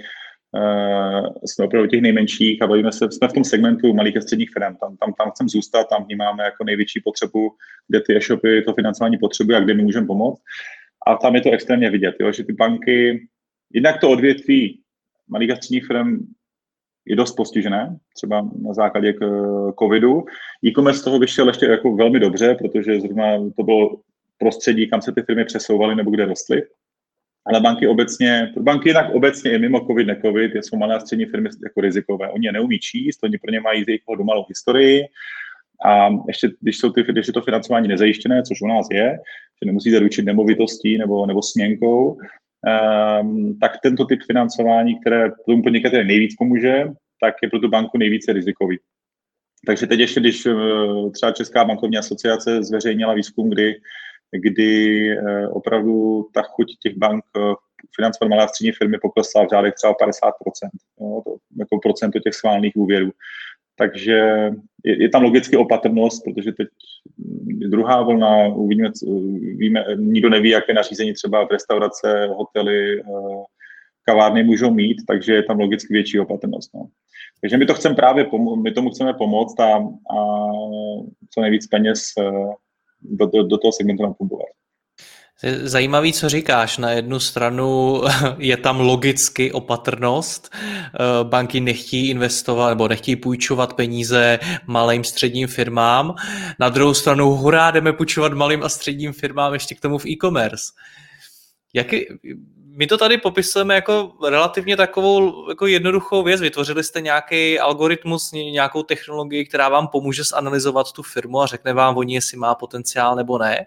[1.45, 4.75] jsme opravdu těch nejmenších a bavíme se, jsme v tom segmentu malých a středních firm,
[4.75, 7.51] tam, tam, tam chceme zůstat, tam vnímáme jako největší potřebu,
[7.87, 10.41] kde ty e-shopy to financování potřebují a kde my můžeme pomoct.
[11.07, 13.27] A tam je to extrémně vidět, jo, že ty banky,
[13.73, 14.79] jednak to odvětví
[15.27, 16.17] malých a středních firm
[17.05, 19.13] je dost postižené, třeba na základě
[19.79, 20.25] covidu.
[20.65, 23.25] E-commerce z toho vyšel ještě jako velmi dobře, protože zrovna
[23.57, 23.99] to bylo
[24.37, 26.61] prostředí, kam se ty firmy přesouvaly nebo kde rostly
[27.45, 31.25] ale banky obecně, banky jinak obecně i mimo COVID, ne COVID, jsou malé a střední
[31.25, 32.29] firmy jako rizikové.
[32.29, 35.03] Oni je neumí číst, oni pro ně mají jejich malou historii
[35.85, 39.17] a ještě, když, jsou ty, když je to financování nezajištěné, což u nás je,
[39.63, 42.17] že nemusíte ručit nemovitostí nebo, nebo směnkou,
[43.21, 46.83] um, tak tento typ financování, které tomu podnikateli nejvíc pomůže,
[47.21, 48.77] tak je pro tu banku nejvíce rizikový.
[49.65, 53.75] Takže teď ještě, když uh, třeba Česká bankovní asociace zveřejnila výzkum, kdy
[54.33, 57.53] kdy eh, opravdu ta chuť těch bank eh,
[57.95, 60.09] financovat malé a střední firmy poklesla v řádech třeba 50%,
[61.01, 63.11] jo, to, jako procento těch schválných úvěrů.
[63.75, 64.51] Takže
[64.85, 66.67] je, je tam logicky opatrnost, protože teď
[67.69, 68.91] druhá vlna, uvidíme,
[69.55, 73.03] víme, nikdo neví, jaké nařízení třeba v restaurace, hotely, eh,
[74.05, 76.73] kavárny můžou mít, takže je tam logicky větší opatrnost.
[76.73, 76.87] No.
[77.41, 78.25] Takže my to chceme právě,
[78.61, 79.75] my tomu chceme pomoct a,
[80.17, 80.17] a
[81.29, 82.03] co nejvíc peněz
[83.03, 84.47] do, do, do toho segmentu napumpovat.
[85.63, 86.77] Zajímavý, co říkáš.
[86.77, 88.01] Na jednu stranu
[88.37, 90.55] je tam logicky opatrnost.
[90.55, 90.89] Eh,
[91.23, 96.15] banky nechtějí investovat nebo nechtějí půjčovat peníze malým středním firmám.
[96.59, 100.65] Na druhou stranu hurá jdeme půjčovat malým a středním firmám ještě k tomu v e-commerce.
[101.73, 101.87] Jak,
[102.75, 106.41] my to tady popisujeme jako relativně takovou jako jednoduchou věc.
[106.41, 111.97] Vytvořili jste nějaký algoritmus, nějakou technologii, která vám pomůže zanalizovat tu firmu a řekne vám
[111.97, 113.65] o ní, jestli má potenciál nebo ne.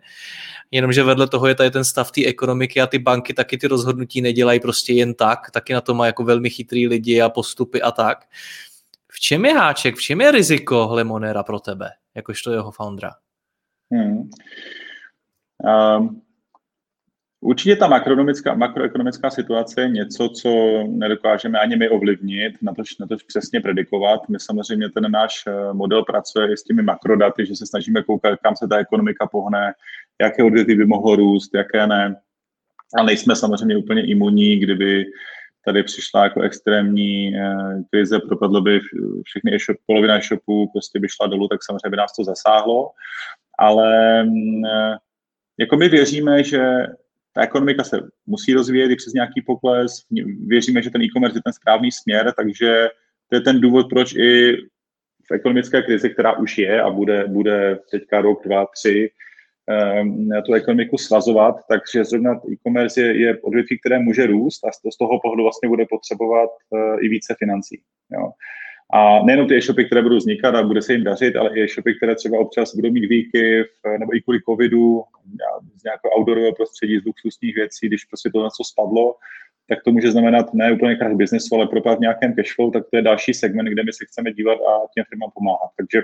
[0.71, 4.21] Jenomže vedle toho je tady ten stav té ekonomiky a ty banky taky ty rozhodnutí
[4.21, 7.93] nedělají prostě jen tak, taky na to má jako velmi chytrý lidi a postupy a
[7.93, 8.25] tak.
[9.13, 13.11] V čem je háček, v čem je riziko Lemonera pro tebe, jakožto jeho foundera?
[13.93, 14.31] Hmm.
[15.65, 16.26] Um,
[17.47, 20.51] Určitě ta makroekonomická, makroekonomická situace je něco, co
[20.89, 24.29] nedokážeme ani my ovlivnit, na to, na to přesně predikovat.
[24.29, 28.39] My samozřejmě ten náš eh, model pracuje i s těmi makrodaty, že se snažíme koukat,
[28.43, 29.73] kam se ta ekonomika pohne,
[30.21, 32.17] jaké odvětví by mohlo růst, jaké ne.
[32.97, 35.05] Ale nejsme samozřejmě úplně imunní, kdyby
[35.65, 38.81] tady přišla jako extrémní eh, krize, propadlo by
[39.25, 42.91] všechny e-shop, polovina e-shopů prostě by šla dolů, tak samozřejmě by nás to zasáhlo.
[43.59, 44.97] Ale mm, eh,
[45.59, 46.87] jako my věříme, že
[47.37, 49.93] ta ekonomika se musí rozvíjet i přes nějaký pokles.
[50.47, 52.89] Věříme, že ten e-commerce je ten správný směr, takže
[53.29, 54.57] to je ten důvod, proč i
[55.29, 59.11] v ekonomické krizi, která už je a bude, bude teďka rok, dva, tři,
[60.03, 64.97] um, tu ekonomiku svazovat, takže zrovna e-commerce je, je odvětví, které může růst a z
[64.99, 67.81] toho pohledu vlastně bude potřebovat uh, i více financí.
[68.13, 68.31] Jo.
[68.93, 71.95] A nejenom ty e-shopy, které budou vznikat a bude se jim dařit, ale i e-shopy,
[71.95, 73.67] které třeba občas budou mít výkyv,
[73.99, 75.03] nebo i kvůli covidu,
[75.77, 79.15] z nějakého outdoorového prostředí, z luxusních věcí, když prostě to něco spadlo,
[79.69, 82.97] tak to může znamenat ne úplně krach biznesu, ale propad v nějakém cashflow, tak to
[82.97, 85.71] je další segment, kde my se chceme dívat a těm firmám pomáhat.
[85.77, 86.03] Takže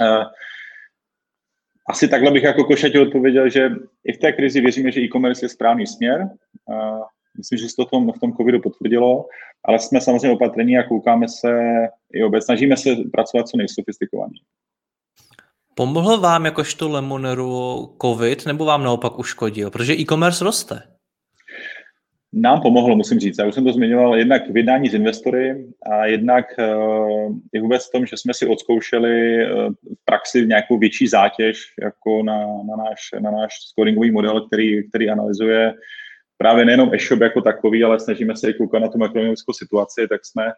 [0.00, 0.24] uh,
[1.88, 3.70] asi takhle bych jako košatě odpověděl, že
[4.04, 6.28] i v té krizi věříme, že e-commerce je správný směr.
[7.38, 9.26] Myslím, že se to v tom, v tom covidu potvrdilo,
[9.64, 11.58] ale jsme samozřejmě opatrní a koukáme se
[12.12, 12.44] i obecně.
[12.44, 14.40] Snažíme se pracovat co nejsofistikovaněji.
[15.74, 19.70] Pomohl vám jakožto Lemoneru COVID, nebo vám naopak uškodil?
[19.70, 20.82] Protože e-commerce roste.
[22.32, 23.38] Nám pomohlo, musím říct.
[23.38, 27.88] Já už jsem to zmiňoval jednak v jednání s investory a jednak uh, i vůbec
[27.88, 32.76] v tom, že jsme si odzkoušeli uh, v praxi nějakou větší zátěž jako na, na,
[32.76, 35.74] náš, na náš scoringový model, který, který analyzuje
[36.38, 40.24] právě nejenom e-shop jako takový, ale snažíme se i koukat na tu makroekonomickou situaci, tak
[40.24, 40.52] jsme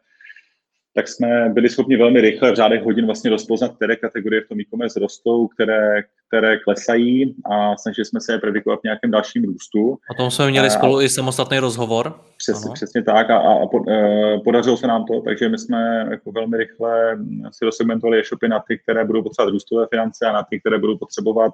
[0.96, 4.60] tak jsme byli schopni velmi rychle v řádech hodin vlastně rozpoznat, které kategorie v tom
[4.60, 9.98] e-commerce rostou, které, které klesají a snažili jsme se je predikovat v nějakém dalším růstu.
[10.10, 12.20] O tom jsme měli spolu a, i samostatný rozhovor.
[12.36, 16.32] Přesně, přesně tak a, a, a e, podařilo se nám to, takže my jsme jako
[16.32, 17.18] velmi rychle
[17.52, 20.98] si rozsegmentovali e-shopy na ty, které budou potřebovat růstové finance a na ty, které budou
[20.98, 21.52] potřebovat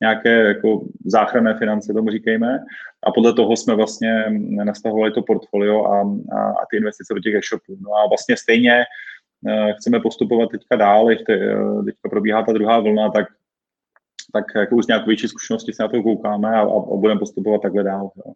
[0.00, 2.58] nějaké jako záchranné finance, tomu říkejme.
[3.06, 4.24] A podle toho jsme vlastně
[4.64, 6.00] nastavovali to portfolio a,
[6.36, 7.78] a, a ty investice do těch e-shopů.
[7.80, 8.84] No a vlastně stejně
[9.46, 13.26] uh, chceme postupovat teďka dál, ještě uh, teďka probíhá ta druhá vlna, tak
[14.32, 17.62] tak jako už nějakou větší zkušenosti se na to koukáme a, a, a budeme postupovat
[17.62, 18.10] takhle dál.
[18.16, 18.32] Jo.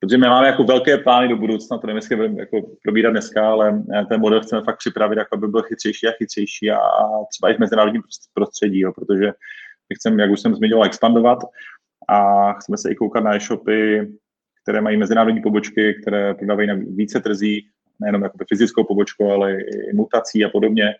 [0.00, 3.82] Protože my máme jako velké plány do budoucna, to nevím, budeme jako probírat dneska, ale
[3.94, 7.50] eh, ten model chceme fakt připravit, jako aby byl chytřejší a chytřejší a, a třeba
[7.50, 8.02] i v mezinárodním
[8.34, 9.32] prostředí, jo, protože
[9.90, 11.38] my chceme, jak už jsem zmiňoval, expandovat
[12.08, 14.08] a chceme se i koukat na e-shopy,
[14.62, 17.68] které mají mezinárodní pobočky, které prodávají na více trzích,
[18.00, 20.94] nejenom jako fyzickou pobočku, ale i mutací a podobně.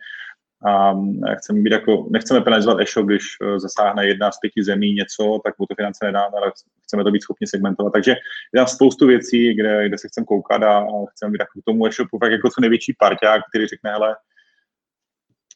[0.66, 0.92] A
[1.34, 5.58] chceme být jako, nechceme penalizovat e-shop, když e, zasáhne jedna z pěti zemí něco, tak
[5.58, 7.92] mu to finance nedáme, ale chceme to být schopni segmentovat.
[7.92, 8.10] Takže
[8.54, 11.86] je tam spoustu věcí, kde, kde se chceme koukat a chceme být jako k tomu
[11.86, 14.16] e-shopu tak jako co největší parťák, který řekne, hele,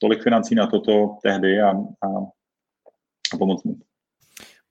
[0.01, 2.09] tolik financí na toto tehdy a, a
[3.35, 3.75] a pomoct mu.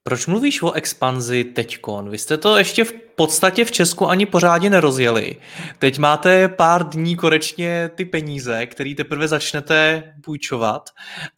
[0.04, 2.10] Proč mluvíš o expanzi teďkon?
[2.10, 5.36] Vy jste to ještě v podstatě v Česku ani pořádně nerozjeli.
[5.80, 10.90] Teď máte pár dní konečně ty peníze, které teprve začnete půjčovat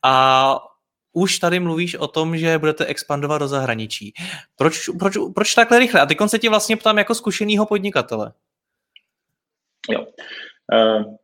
[0.03, 0.57] a
[1.13, 4.13] už tady mluvíš o tom, že budete expandovat do zahraničí.
[4.55, 6.01] Proč, proč, proč takhle rychle?
[6.01, 8.33] A teď se ti vlastně ptám jako zkušenýho podnikatele.
[9.89, 10.05] Jo.
[10.73, 11.15] Uh,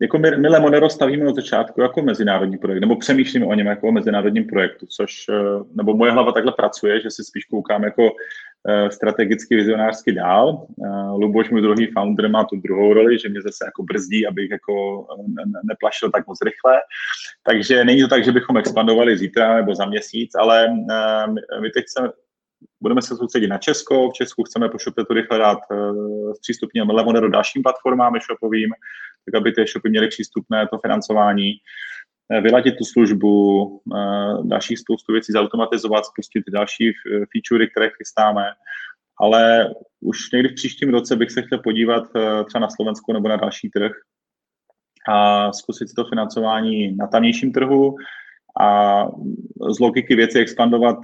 [0.00, 3.88] jako my, my Lemonero stavíme od začátku jako mezinárodní projekt, nebo přemýšlíme o něm jako
[3.88, 8.10] o mezinárodním projektu, což, eh, nebo moje hlava takhle pracuje, že si spíš koukám jako
[8.68, 10.66] eh, strategicky, vizionářsky dál.
[10.84, 14.50] Eh, Luboš, můj druhý founder, má tu druhou roli, že mě zase jako brzdí, abych
[14.50, 15.06] jako
[15.64, 16.74] neplašil tak moc rychle.
[17.46, 20.68] Takže není to tak, že bychom expandovali zítra nebo za měsíc, ale
[21.60, 22.08] my teď chceme,
[22.80, 24.10] budeme se soustředit na Česko.
[24.10, 25.58] V Česku chceme po ShopTetu rychle dát
[26.36, 28.70] zpřístupněme Lemonero dalším platformám e-shopovým,
[29.26, 31.52] tak aby ty e-shopy měly přístupné to financování,
[32.32, 36.92] eh, vyladit tu službu, uh, další spoustu věcí zautomatizovat, spustit další
[37.32, 38.44] featurey, které chystáme.
[39.20, 42.04] Ale už někdy v příštím roce bych se chtěl podívat
[42.46, 43.92] třeba na Slovensku nebo na další trh
[45.08, 47.96] a zkusit to financování na tamnějším trhu
[48.60, 49.04] a
[49.70, 50.98] z logiky věci expandovat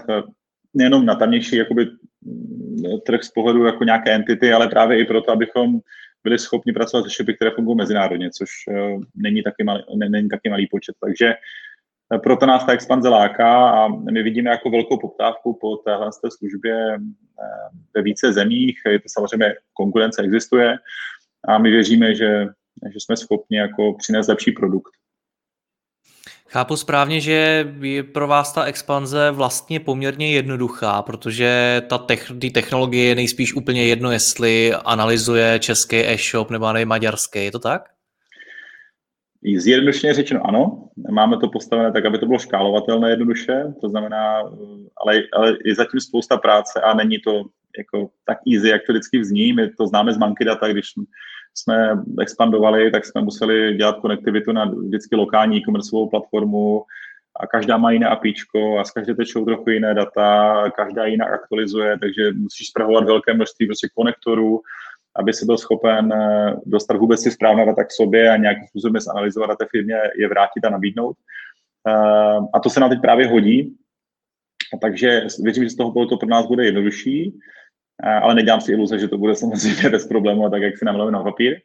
[0.75, 1.87] nejenom na tamnější jakoby,
[2.21, 5.81] mm, trh z pohledu jako nějaké entity, ale právě i proto, abychom
[6.25, 10.29] byli schopni pracovat se shopy, které fungují mezinárodně, což uh, není, taky malý, ne, není
[10.29, 10.95] taky malý počet.
[11.01, 11.35] Takže
[12.15, 16.97] uh, proto nás ta expanze láká a my vidíme jako velkou poptávku po téhle službě
[16.99, 17.05] uh,
[17.95, 18.81] ve více zemích.
[18.89, 20.79] Je to samozřejmě, konkurence existuje
[21.49, 22.47] a my věříme, že,
[22.93, 24.93] že jsme schopni jako přinést lepší produkt.
[26.53, 31.99] Chápu správně, že je pro vás ta expanze vlastně poměrně jednoduchá, protože ta
[32.41, 37.59] ty technologie je nejspíš úplně jedno, jestli analyzuje český e-shop nebo ne maďarský, je to
[37.59, 37.83] tak?
[39.57, 44.39] Zjednodušeně řečeno ano, máme to postavené tak, aby to bylo škálovatelné jednoduše, to znamená,
[44.97, 47.33] ale, ale je zatím spousta práce a není to
[47.79, 49.53] jako tak easy, jak to vždycky vzní.
[49.53, 50.87] My to známe z Monkey Data, když
[51.55, 56.85] jsme expandovali, tak jsme museli dělat konektivitu na vždycky lokální e-commerceovou platformu
[57.41, 61.99] a každá má jiné APIčko a z každé tečou trochu jiné data, každá jinak aktualizuje,
[61.99, 64.61] takže musíš zpravovat velké množství prostě konektorů,
[65.17, 69.01] aby se byl schopen eh, dostat vůbec si správná data k sobě a nějakým způsobem
[69.01, 71.17] zanalizovat a té firmě je vrátit a nabídnout.
[71.89, 73.77] Eh, a to se nám teď právě hodí,
[74.81, 77.41] takže věřím, že z toho to pro nás bude jednodušší
[78.23, 81.23] ale nedělám si iluze, že to bude samozřejmě bez problémů, tak jak si namluvím na
[81.23, 81.61] papír.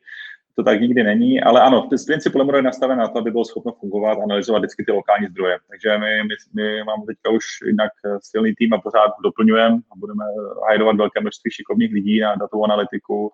[0.55, 3.45] To tak nikdy není, ale ano, z principu Lemuro je nastaven na to, aby bylo
[3.45, 5.57] schopno fungovat, analyzovat vždycky ty lokální zdroje.
[5.69, 10.23] Takže my, my, my máme teďka už jinak silný tým a pořád doplňujeme a budeme
[10.67, 13.31] hajdovat velké množství šikovných lidí na datovou analytiku,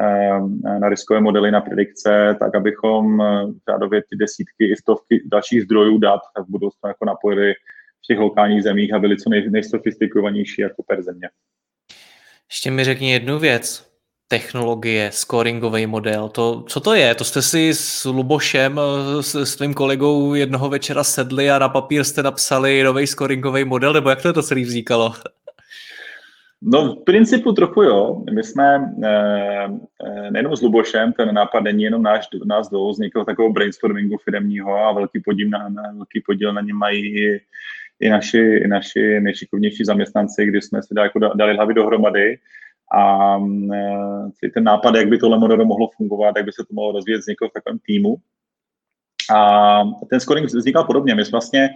[0.00, 3.22] ehm, na riskové modely, na predikce, tak abychom
[3.70, 7.52] řádově ty desítky i stovky dalších zdrojů dat v budoucnu jako napojili
[8.04, 11.28] v těch lokálních zemích a byli co nej, nejsofistikovanější jako per země.
[12.54, 13.90] Ještě mi řekni jednu věc.
[14.28, 17.14] Technologie, scoringový model, to, co to je?
[17.14, 18.80] To jste si s Lubošem,
[19.20, 23.92] s, s tvým kolegou jednoho večera sedli a na papír jste napsali nový scoringový model,
[23.92, 25.12] nebo jak to, to celý vznikalo?
[26.62, 28.22] No v principu trochu jo.
[28.34, 29.68] My jsme eh,
[30.06, 34.76] eh, nejenom s Lubošem, ten nápad není jenom náš, nás dvou, vznikl takového brainstormingu firmního
[34.76, 37.40] a velký podíl na, velký podíl na něm mají i,
[38.04, 42.38] i naši, i naši nejšikovnější zaměstnanci, kdy jsme si dali, jako dali hlavy dohromady
[42.96, 43.36] a
[44.44, 47.18] e, ten nápad, jak by tohle model mohlo fungovat, jak by se to mohlo rozvíjet,
[47.18, 48.16] vznikl v takovém týmu.
[49.34, 49.80] A
[50.10, 51.14] ten scoring vznikal podobně.
[51.14, 51.70] My jsme vlastně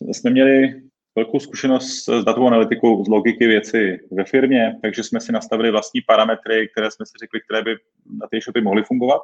[0.00, 0.82] jsme měli
[1.16, 6.00] velkou zkušenost s datovou analytikou, z logiky věci ve firmě, takže jsme si nastavili vlastní
[6.00, 7.76] parametry, které jsme si řekli, které by
[8.20, 9.22] na ty shopy mohly fungovat.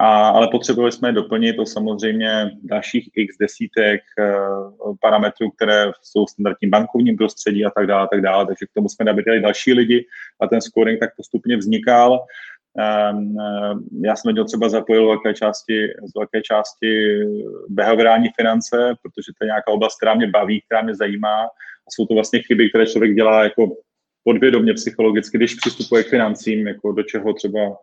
[0.00, 6.30] A, ale potřebovali jsme doplnit o samozřejmě dalších x desítek uh, parametrů, které jsou v
[6.30, 8.46] standardním bankovním prostředí a tak dále, a tak dále.
[8.46, 10.06] Takže k tomu jsme nabídali další lidi
[10.40, 12.26] a ten scoring tak postupně vznikal.
[13.12, 13.36] Um,
[14.04, 17.20] já jsem do třeba zapojil velké části, z velké části
[17.68, 21.44] behaviorální finance, protože to je nějaká oblast, která mě baví, která mě zajímá
[21.86, 23.66] a jsou to vlastně chyby, které člověk dělá jako
[24.24, 27.76] podvědomě psychologicky, když přistupuje k financím, jako do čeho třeba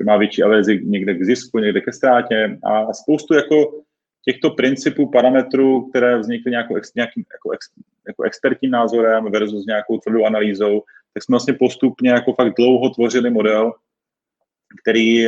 [0.00, 3.80] že má větší averzi někde k zisku, někde ke ztrátě a spoustu jako
[4.24, 7.66] těchto principů, parametrů, které vznikly nějakou, ex, nějakým jako, ex,
[8.08, 10.82] jako expertním názorem versus nějakou tvrdou analýzou,
[11.14, 13.72] tak jsme vlastně postupně jako fakt dlouho tvořili model,
[14.82, 15.26] který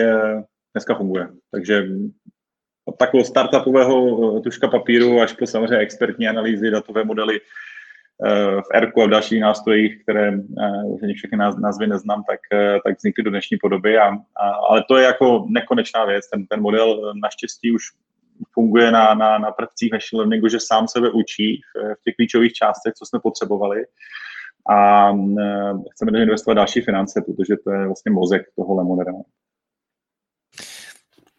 [0.74, 1.28] dneska funguje.
[1.50, 1.88] Takže
[2.84, 7.40] od takového startupového tuška papíru až po samozřejmě expertní analýzy, datové modely,
[8.60, 10.32] v ERKu a v dalších nástrojích, které
[11.00, 13.98] že eh, všechny názvy neznám, tak, eh, tak vznikly do dnešní podoby.
[13.98, 16.28] A, a, ale to je jako nekonečná věc.
[16.28, 17.82] Ten, ten model eh, naštěstí už
[18.54, 22.52] funguje na, na, na prvcích machine learningu, že sám sebe učí v, v těch klíčových
[22.52, 23.84] částech, co jsme potřebovali.
[24.70, 25.10] A
[25.92, 29.12] chceme do investovat další finance, protože to je vlastně mozek toho Lemonera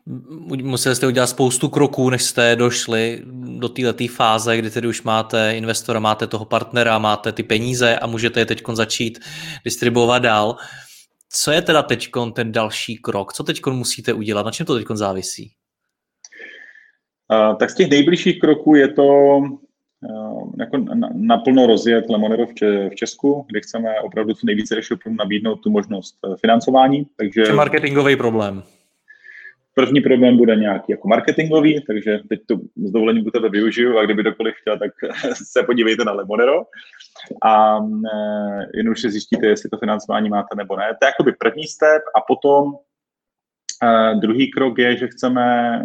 [0.06, 3.22] museli jste udělat spoustu kroků, než jste došli
[3.60, 8.08] do této fáze, kdy tedy už máte investora, máte toho partnera, máte ty peníze a
[8.08, 9.20] můžete je teď začít
[9.64, 10.56] distribuovat dál.
[11.30, 13.34] Co je teda teď ten další krok?
[13.34, 14.46] Co teď musíte udělat?
[14.46, 15.52] Na čem to teď závisí?
[17.32, 20.78] Uh, tak z těch nejbližších kroků je to uh, jako
[21.14, 24.76] naplno rozjet Lemonero v Česku, kde chceme opravdu co nejvíce
[25.08, 27.06] nabídnout tu možnost eh, financování.
[27.18, 27.42] Takže...
[27.42, 28.64] Je marketingový problém.
[29.76, 34.06] První problém bude nějaký jako marketingový, takže teď to s dovolením u tebe využiju a
[34.06, 34.92] kdyby dokoliv chtěl, tak
[35.52, 36.62] se podívejte na Lemonero
[37.44, 40.88] a e, jen už si zjistíte, jestli to financování máte nebo ne.
[40.88, 42.74] To je jakoby první step a potom
[43.84, 45.82] e, druhý krok je, že chceme e,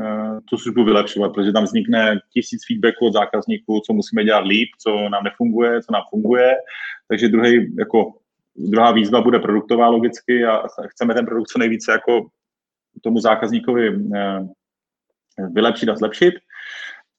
[0.51, 5.09] tu službu vylepšovat, protože tam vznikne tisíc feedbacků od zákazníků, co musíme dělat líp, co
[5.09, 6.55] nám nefunguje, co nám funguje.
[7.09, 8.13] Takže druhý, jako,
[8.57, 12.27] druhá výzva bude produktová logicky a chceme ten produkt co nejvíce jako
[13.03, 14.41] tomu zákazníkovi eh,
[15.53, 16.35] vylepšit a zlepšit.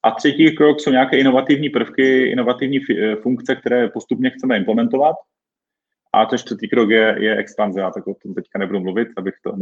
[0.03, 5.15] A třetí krok jsou nějaké inovativní prvky, inovativní eh, funkce, které postupně chceme implementovat.
[6.13, 7.80] A to čtvrtý krok je, je expanze.
[7.80, 9.53] Já tak o tom teďka nebudu mluvit, abych to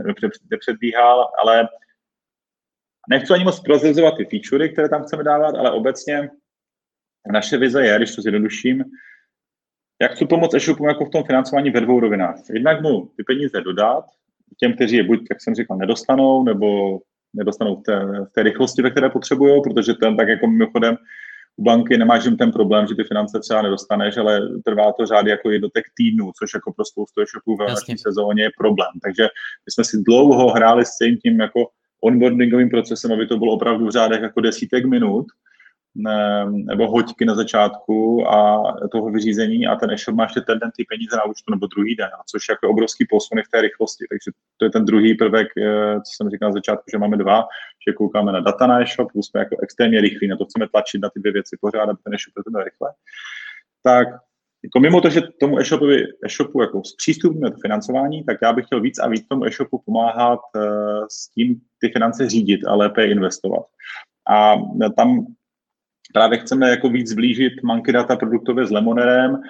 [0.52, 1.68] nepředbíhal, ale
[3.10, 6.30] nechci ani moc prozrazovat ty featurey, které tam chceme dávat, ale obecně
[7.32, 8.84] naše vize je, když to zjednoduším,
[10.02, 12.36] jak chci pomoct e-shopům jako v tom financování ve dvou rovinách.
[12.54, 14.06] Jednak mu ty peníze dodat,
[14.60, 17.00] těm, kteří je buď, jak jsem říkal, nedostanou, nebo
[17.34, 20.98] nedostanou v té, v té rychlosti, ve které potřebují, protože ten tak jako mimochodem
[21.58, 25.30] u banky nemáš jim ten problém, že ty finance třeba nedostaneš, ale trvá to řády
[25.32, 28.92] jako jednotek týdnů, což jako pro spoustu e-shopů v naší sezóně je problém.
[29.04, 29.24] Takže
[29.66, 31.68] my jsme si dlouho hráli s tím, tím jako
[32.04, 35.26] onboardingovým procesem, aby to bylo opravdu v řádech jako desítek minut,
[36.52, 40.86] nebo hoďky na začátku a toho vyřízení a ten e-shop má ještě ten den ty
[40.90, 44.06] peníze na účtu nebo druhý den, což je jako obrovský posun v té rychlosti.
[44.10, 47.48] Takže to je ten druhý prvek, eh, co jsem říkal na začátku, že máme dva,
[47.88, 51.10] že koukáme na data na e-shop, jsme jako extrémně rychlí, na to chceme tlačit na
[51.10, 52.90] ty dvě věci pořád, aby ten e-shop byl rychle.
[53.84, 54.08] Tak
[54.64, 58.82] jako mimo to, že tomu e-shopovi, e-shopu jako zpřístupníme to financování, tak já bych chtěl
[58.82, 60.62] víc a víc tomu e-shopu pomáhat uh,
[61.12, 63.66] s tím ty finance řídit a lépe investovat.
[64.30, 64.56] A
[64.98, 65.26] tam
[66.14, 69.42] právě chceme jako víc zblížit Monkey Data produktově s Lemonerem,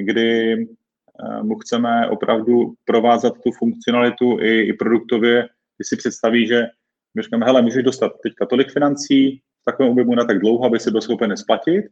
[0.00, 6.66] kdy eh, mu chceme opravdu provázat tu funkcionalitu i, i produktově, když si představí, že
[7.14, 10.90] my říkáme, hele, můžeš dostat teďka tolik financí takovém objemu na tak dlouho, aby si
[10.90, 11.84] byl schopen splatit,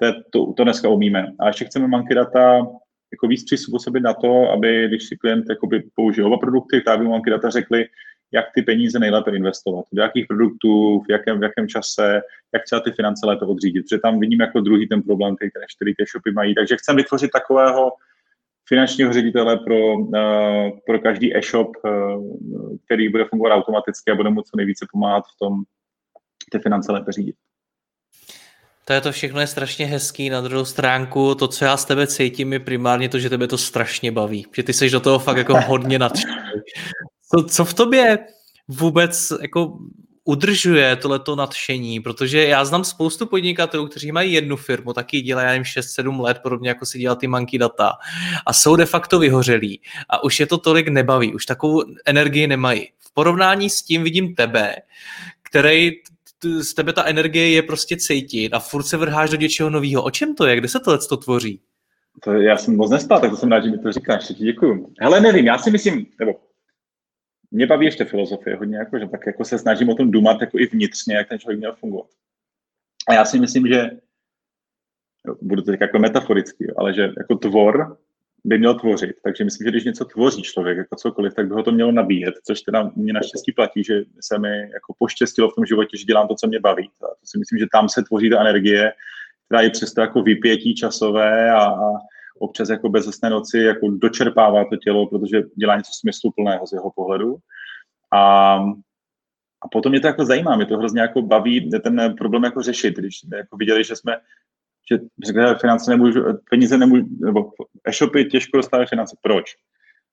[0.00, 1.32] to, to, to dneska umíme.
[1.40, 2.66] A ještě chceme Monkey Data
[3.12, 7.04] jako víc přizpůsobit na to, aby když si klient jakoby použil oba produkty, tak aby
[7.04, 7.84] Monkey Data řekli,
[8.32, 12.20] jak ty peníze nejlépe investovat, do jakých produktů, v jakém, v jakém čase,
[12.54, 13.82] jak třeba ty finance lépe odřídit.
[13.82, 16.54] Protože tam vidím jako druhý ten problém, který, který ty shopy mají.
[16.54, 17.92] Takže chcem vytvořit takového
[18.68, 24.42] finančního ředitele pro, uh, pro každý e-shop, uh, který bude fungovat automaticky a bude mu
[24.42, 25.62] co nejvíce pomáhat v tom
[26.52, 27.36] ty finance lépe řídit.
[28.84, 30.30] To je to všechno je strašně hezký.
[30.30, 33.58] Na druhou stránku, to, co já z tebe cítím, je primárně to, že tebe to
[33.58, 34.46] strašně baví.
[34.56, 36.34] Že ty jsi do toho fakt jako hodně nadšený.
[37.34, 38.18] Co, co v tobě
[38.68, 39.78] vůbec jako
[40.24, 45.62] udržuje tohleto nadšení, protože já znám spoustu podnikatelů, kteří mají jednu firmu, taky dělají jen
[45.62, 47.92] 6-7 let, podobně jako si dělá ty monkey data
[48.46, 52.88] a jsou de facto vyhořelí a už je to tolik nebaví, už takovou energii nemají.
[52.98, 54.76] V porovnání s tím vidím tebe,
[55.42, 55.90] který
[56.60, 60.02] z tebe ta energie je prostě cítit a furt se vrháš do něčeho nového.
[60.02, 60.56] O čem to je?
[60.56, 61.60] Kde se tohle to tvoří?
[62.24, 64.26] To já jsem moc nespal, tak to jsem rád, že mi to říkáš.
[64.26, 64.92] Ti děkuju.
[65.00, 66.32] Hele, nevím, já si myslím, nebo
[67.52, 70.58] mě baví ještě filozofie hodně, jako, že tak jako se snažím o tom dumat jako
[70.58, 72.10] i vnitřně, jak ten člověk měl fungovat.
[73.08, 73.90] A já si myslím, že
[75.26, 77.98] jo, budu to teď jako metaforicky, ale že jako tvor
[78.44, 79.16] by měl tvořit.
[79.24, 82.34] Takže myslím, že když něco tvoří člověk, jako cokoliv, tak by ho to mělo nabíjet,
[82.44, 86.28] což teda mě naštěstí platí, že se mi jako poštěstilo v tom životě, že dělám
[86.28, 86.90] to, co mě baví.
[87.02, 88.92] A to si myslím, že tam se tvoří ta energie,
[89.46, 91.92] která je přesto jako vypětí časové a, a
[92.42, 97.36] občas jako bezesné noci jako dočerpává to tělo, protože dělá něco smysluplného z jeho pohledu.
[98.12, 98.54] A,
[99.62, 102.96] a potom mě to jako zajímá, mě to hrozně jako baví ten problém jako řešit,
[102.96, 104.16] když jako viděli, že jsme
[104.90, 106.20] že řekne, finance nemůžu,
[106.50, 107.50] peníze nemůžu, nebo
[107.84, 109.16] e-shopy těžko dostávají finance.
[109.22, 109.44] Proč?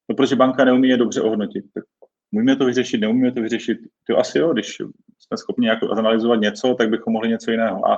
[0.09, 1.65] No, protože banka neumí je dobře ohodnotit.
[1.73, 1.83] Tak
[2.31, 3.77] můžeme to vyřešit, neumíme to vyřešit.
[4.09, 4.75] To asi jo, když
[5.19, 7.91] jsme schopni jako zanalizovat něco, tak bychom mohli něco jiného.
[7.91, 7.97] A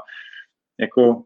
[0.79, 1.23] jako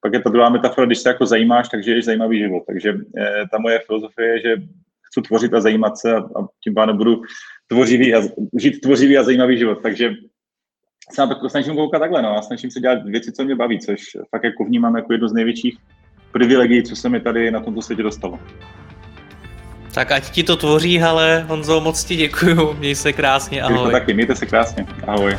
[0.00, 2.62] pak je ta druhá metafora, když se jako zajímáš, takže je zajímavý život.
[2.66, 4.56] Takže eh, ta moje filozofie je, že
[5.02, 7.22] chci tvořit a zajímat se a, a tím pádem budu
[7.66, 8.22] tvořivý a,
[8.58, 9.78] žít tvořivý a zajímavý život.
[9.82, 10.10] Takže
[11.14, 13.78] se na to snažím koukat takhle, no, a snažím se dělat věci, co mě baví,
[13.80, 15.78] což fakt jako vnímám jako jedno z největších
[16.32, 18.38] privilegií, co se mi tady na tomto světě dostalo.
[19.94, 23.92] Tak ať ti to tvoří, ale Honzo, moc ti děkuju, měj se krásně, ahoj.
[23.92, 25.36] Taky, mějte se krásně, ahoj.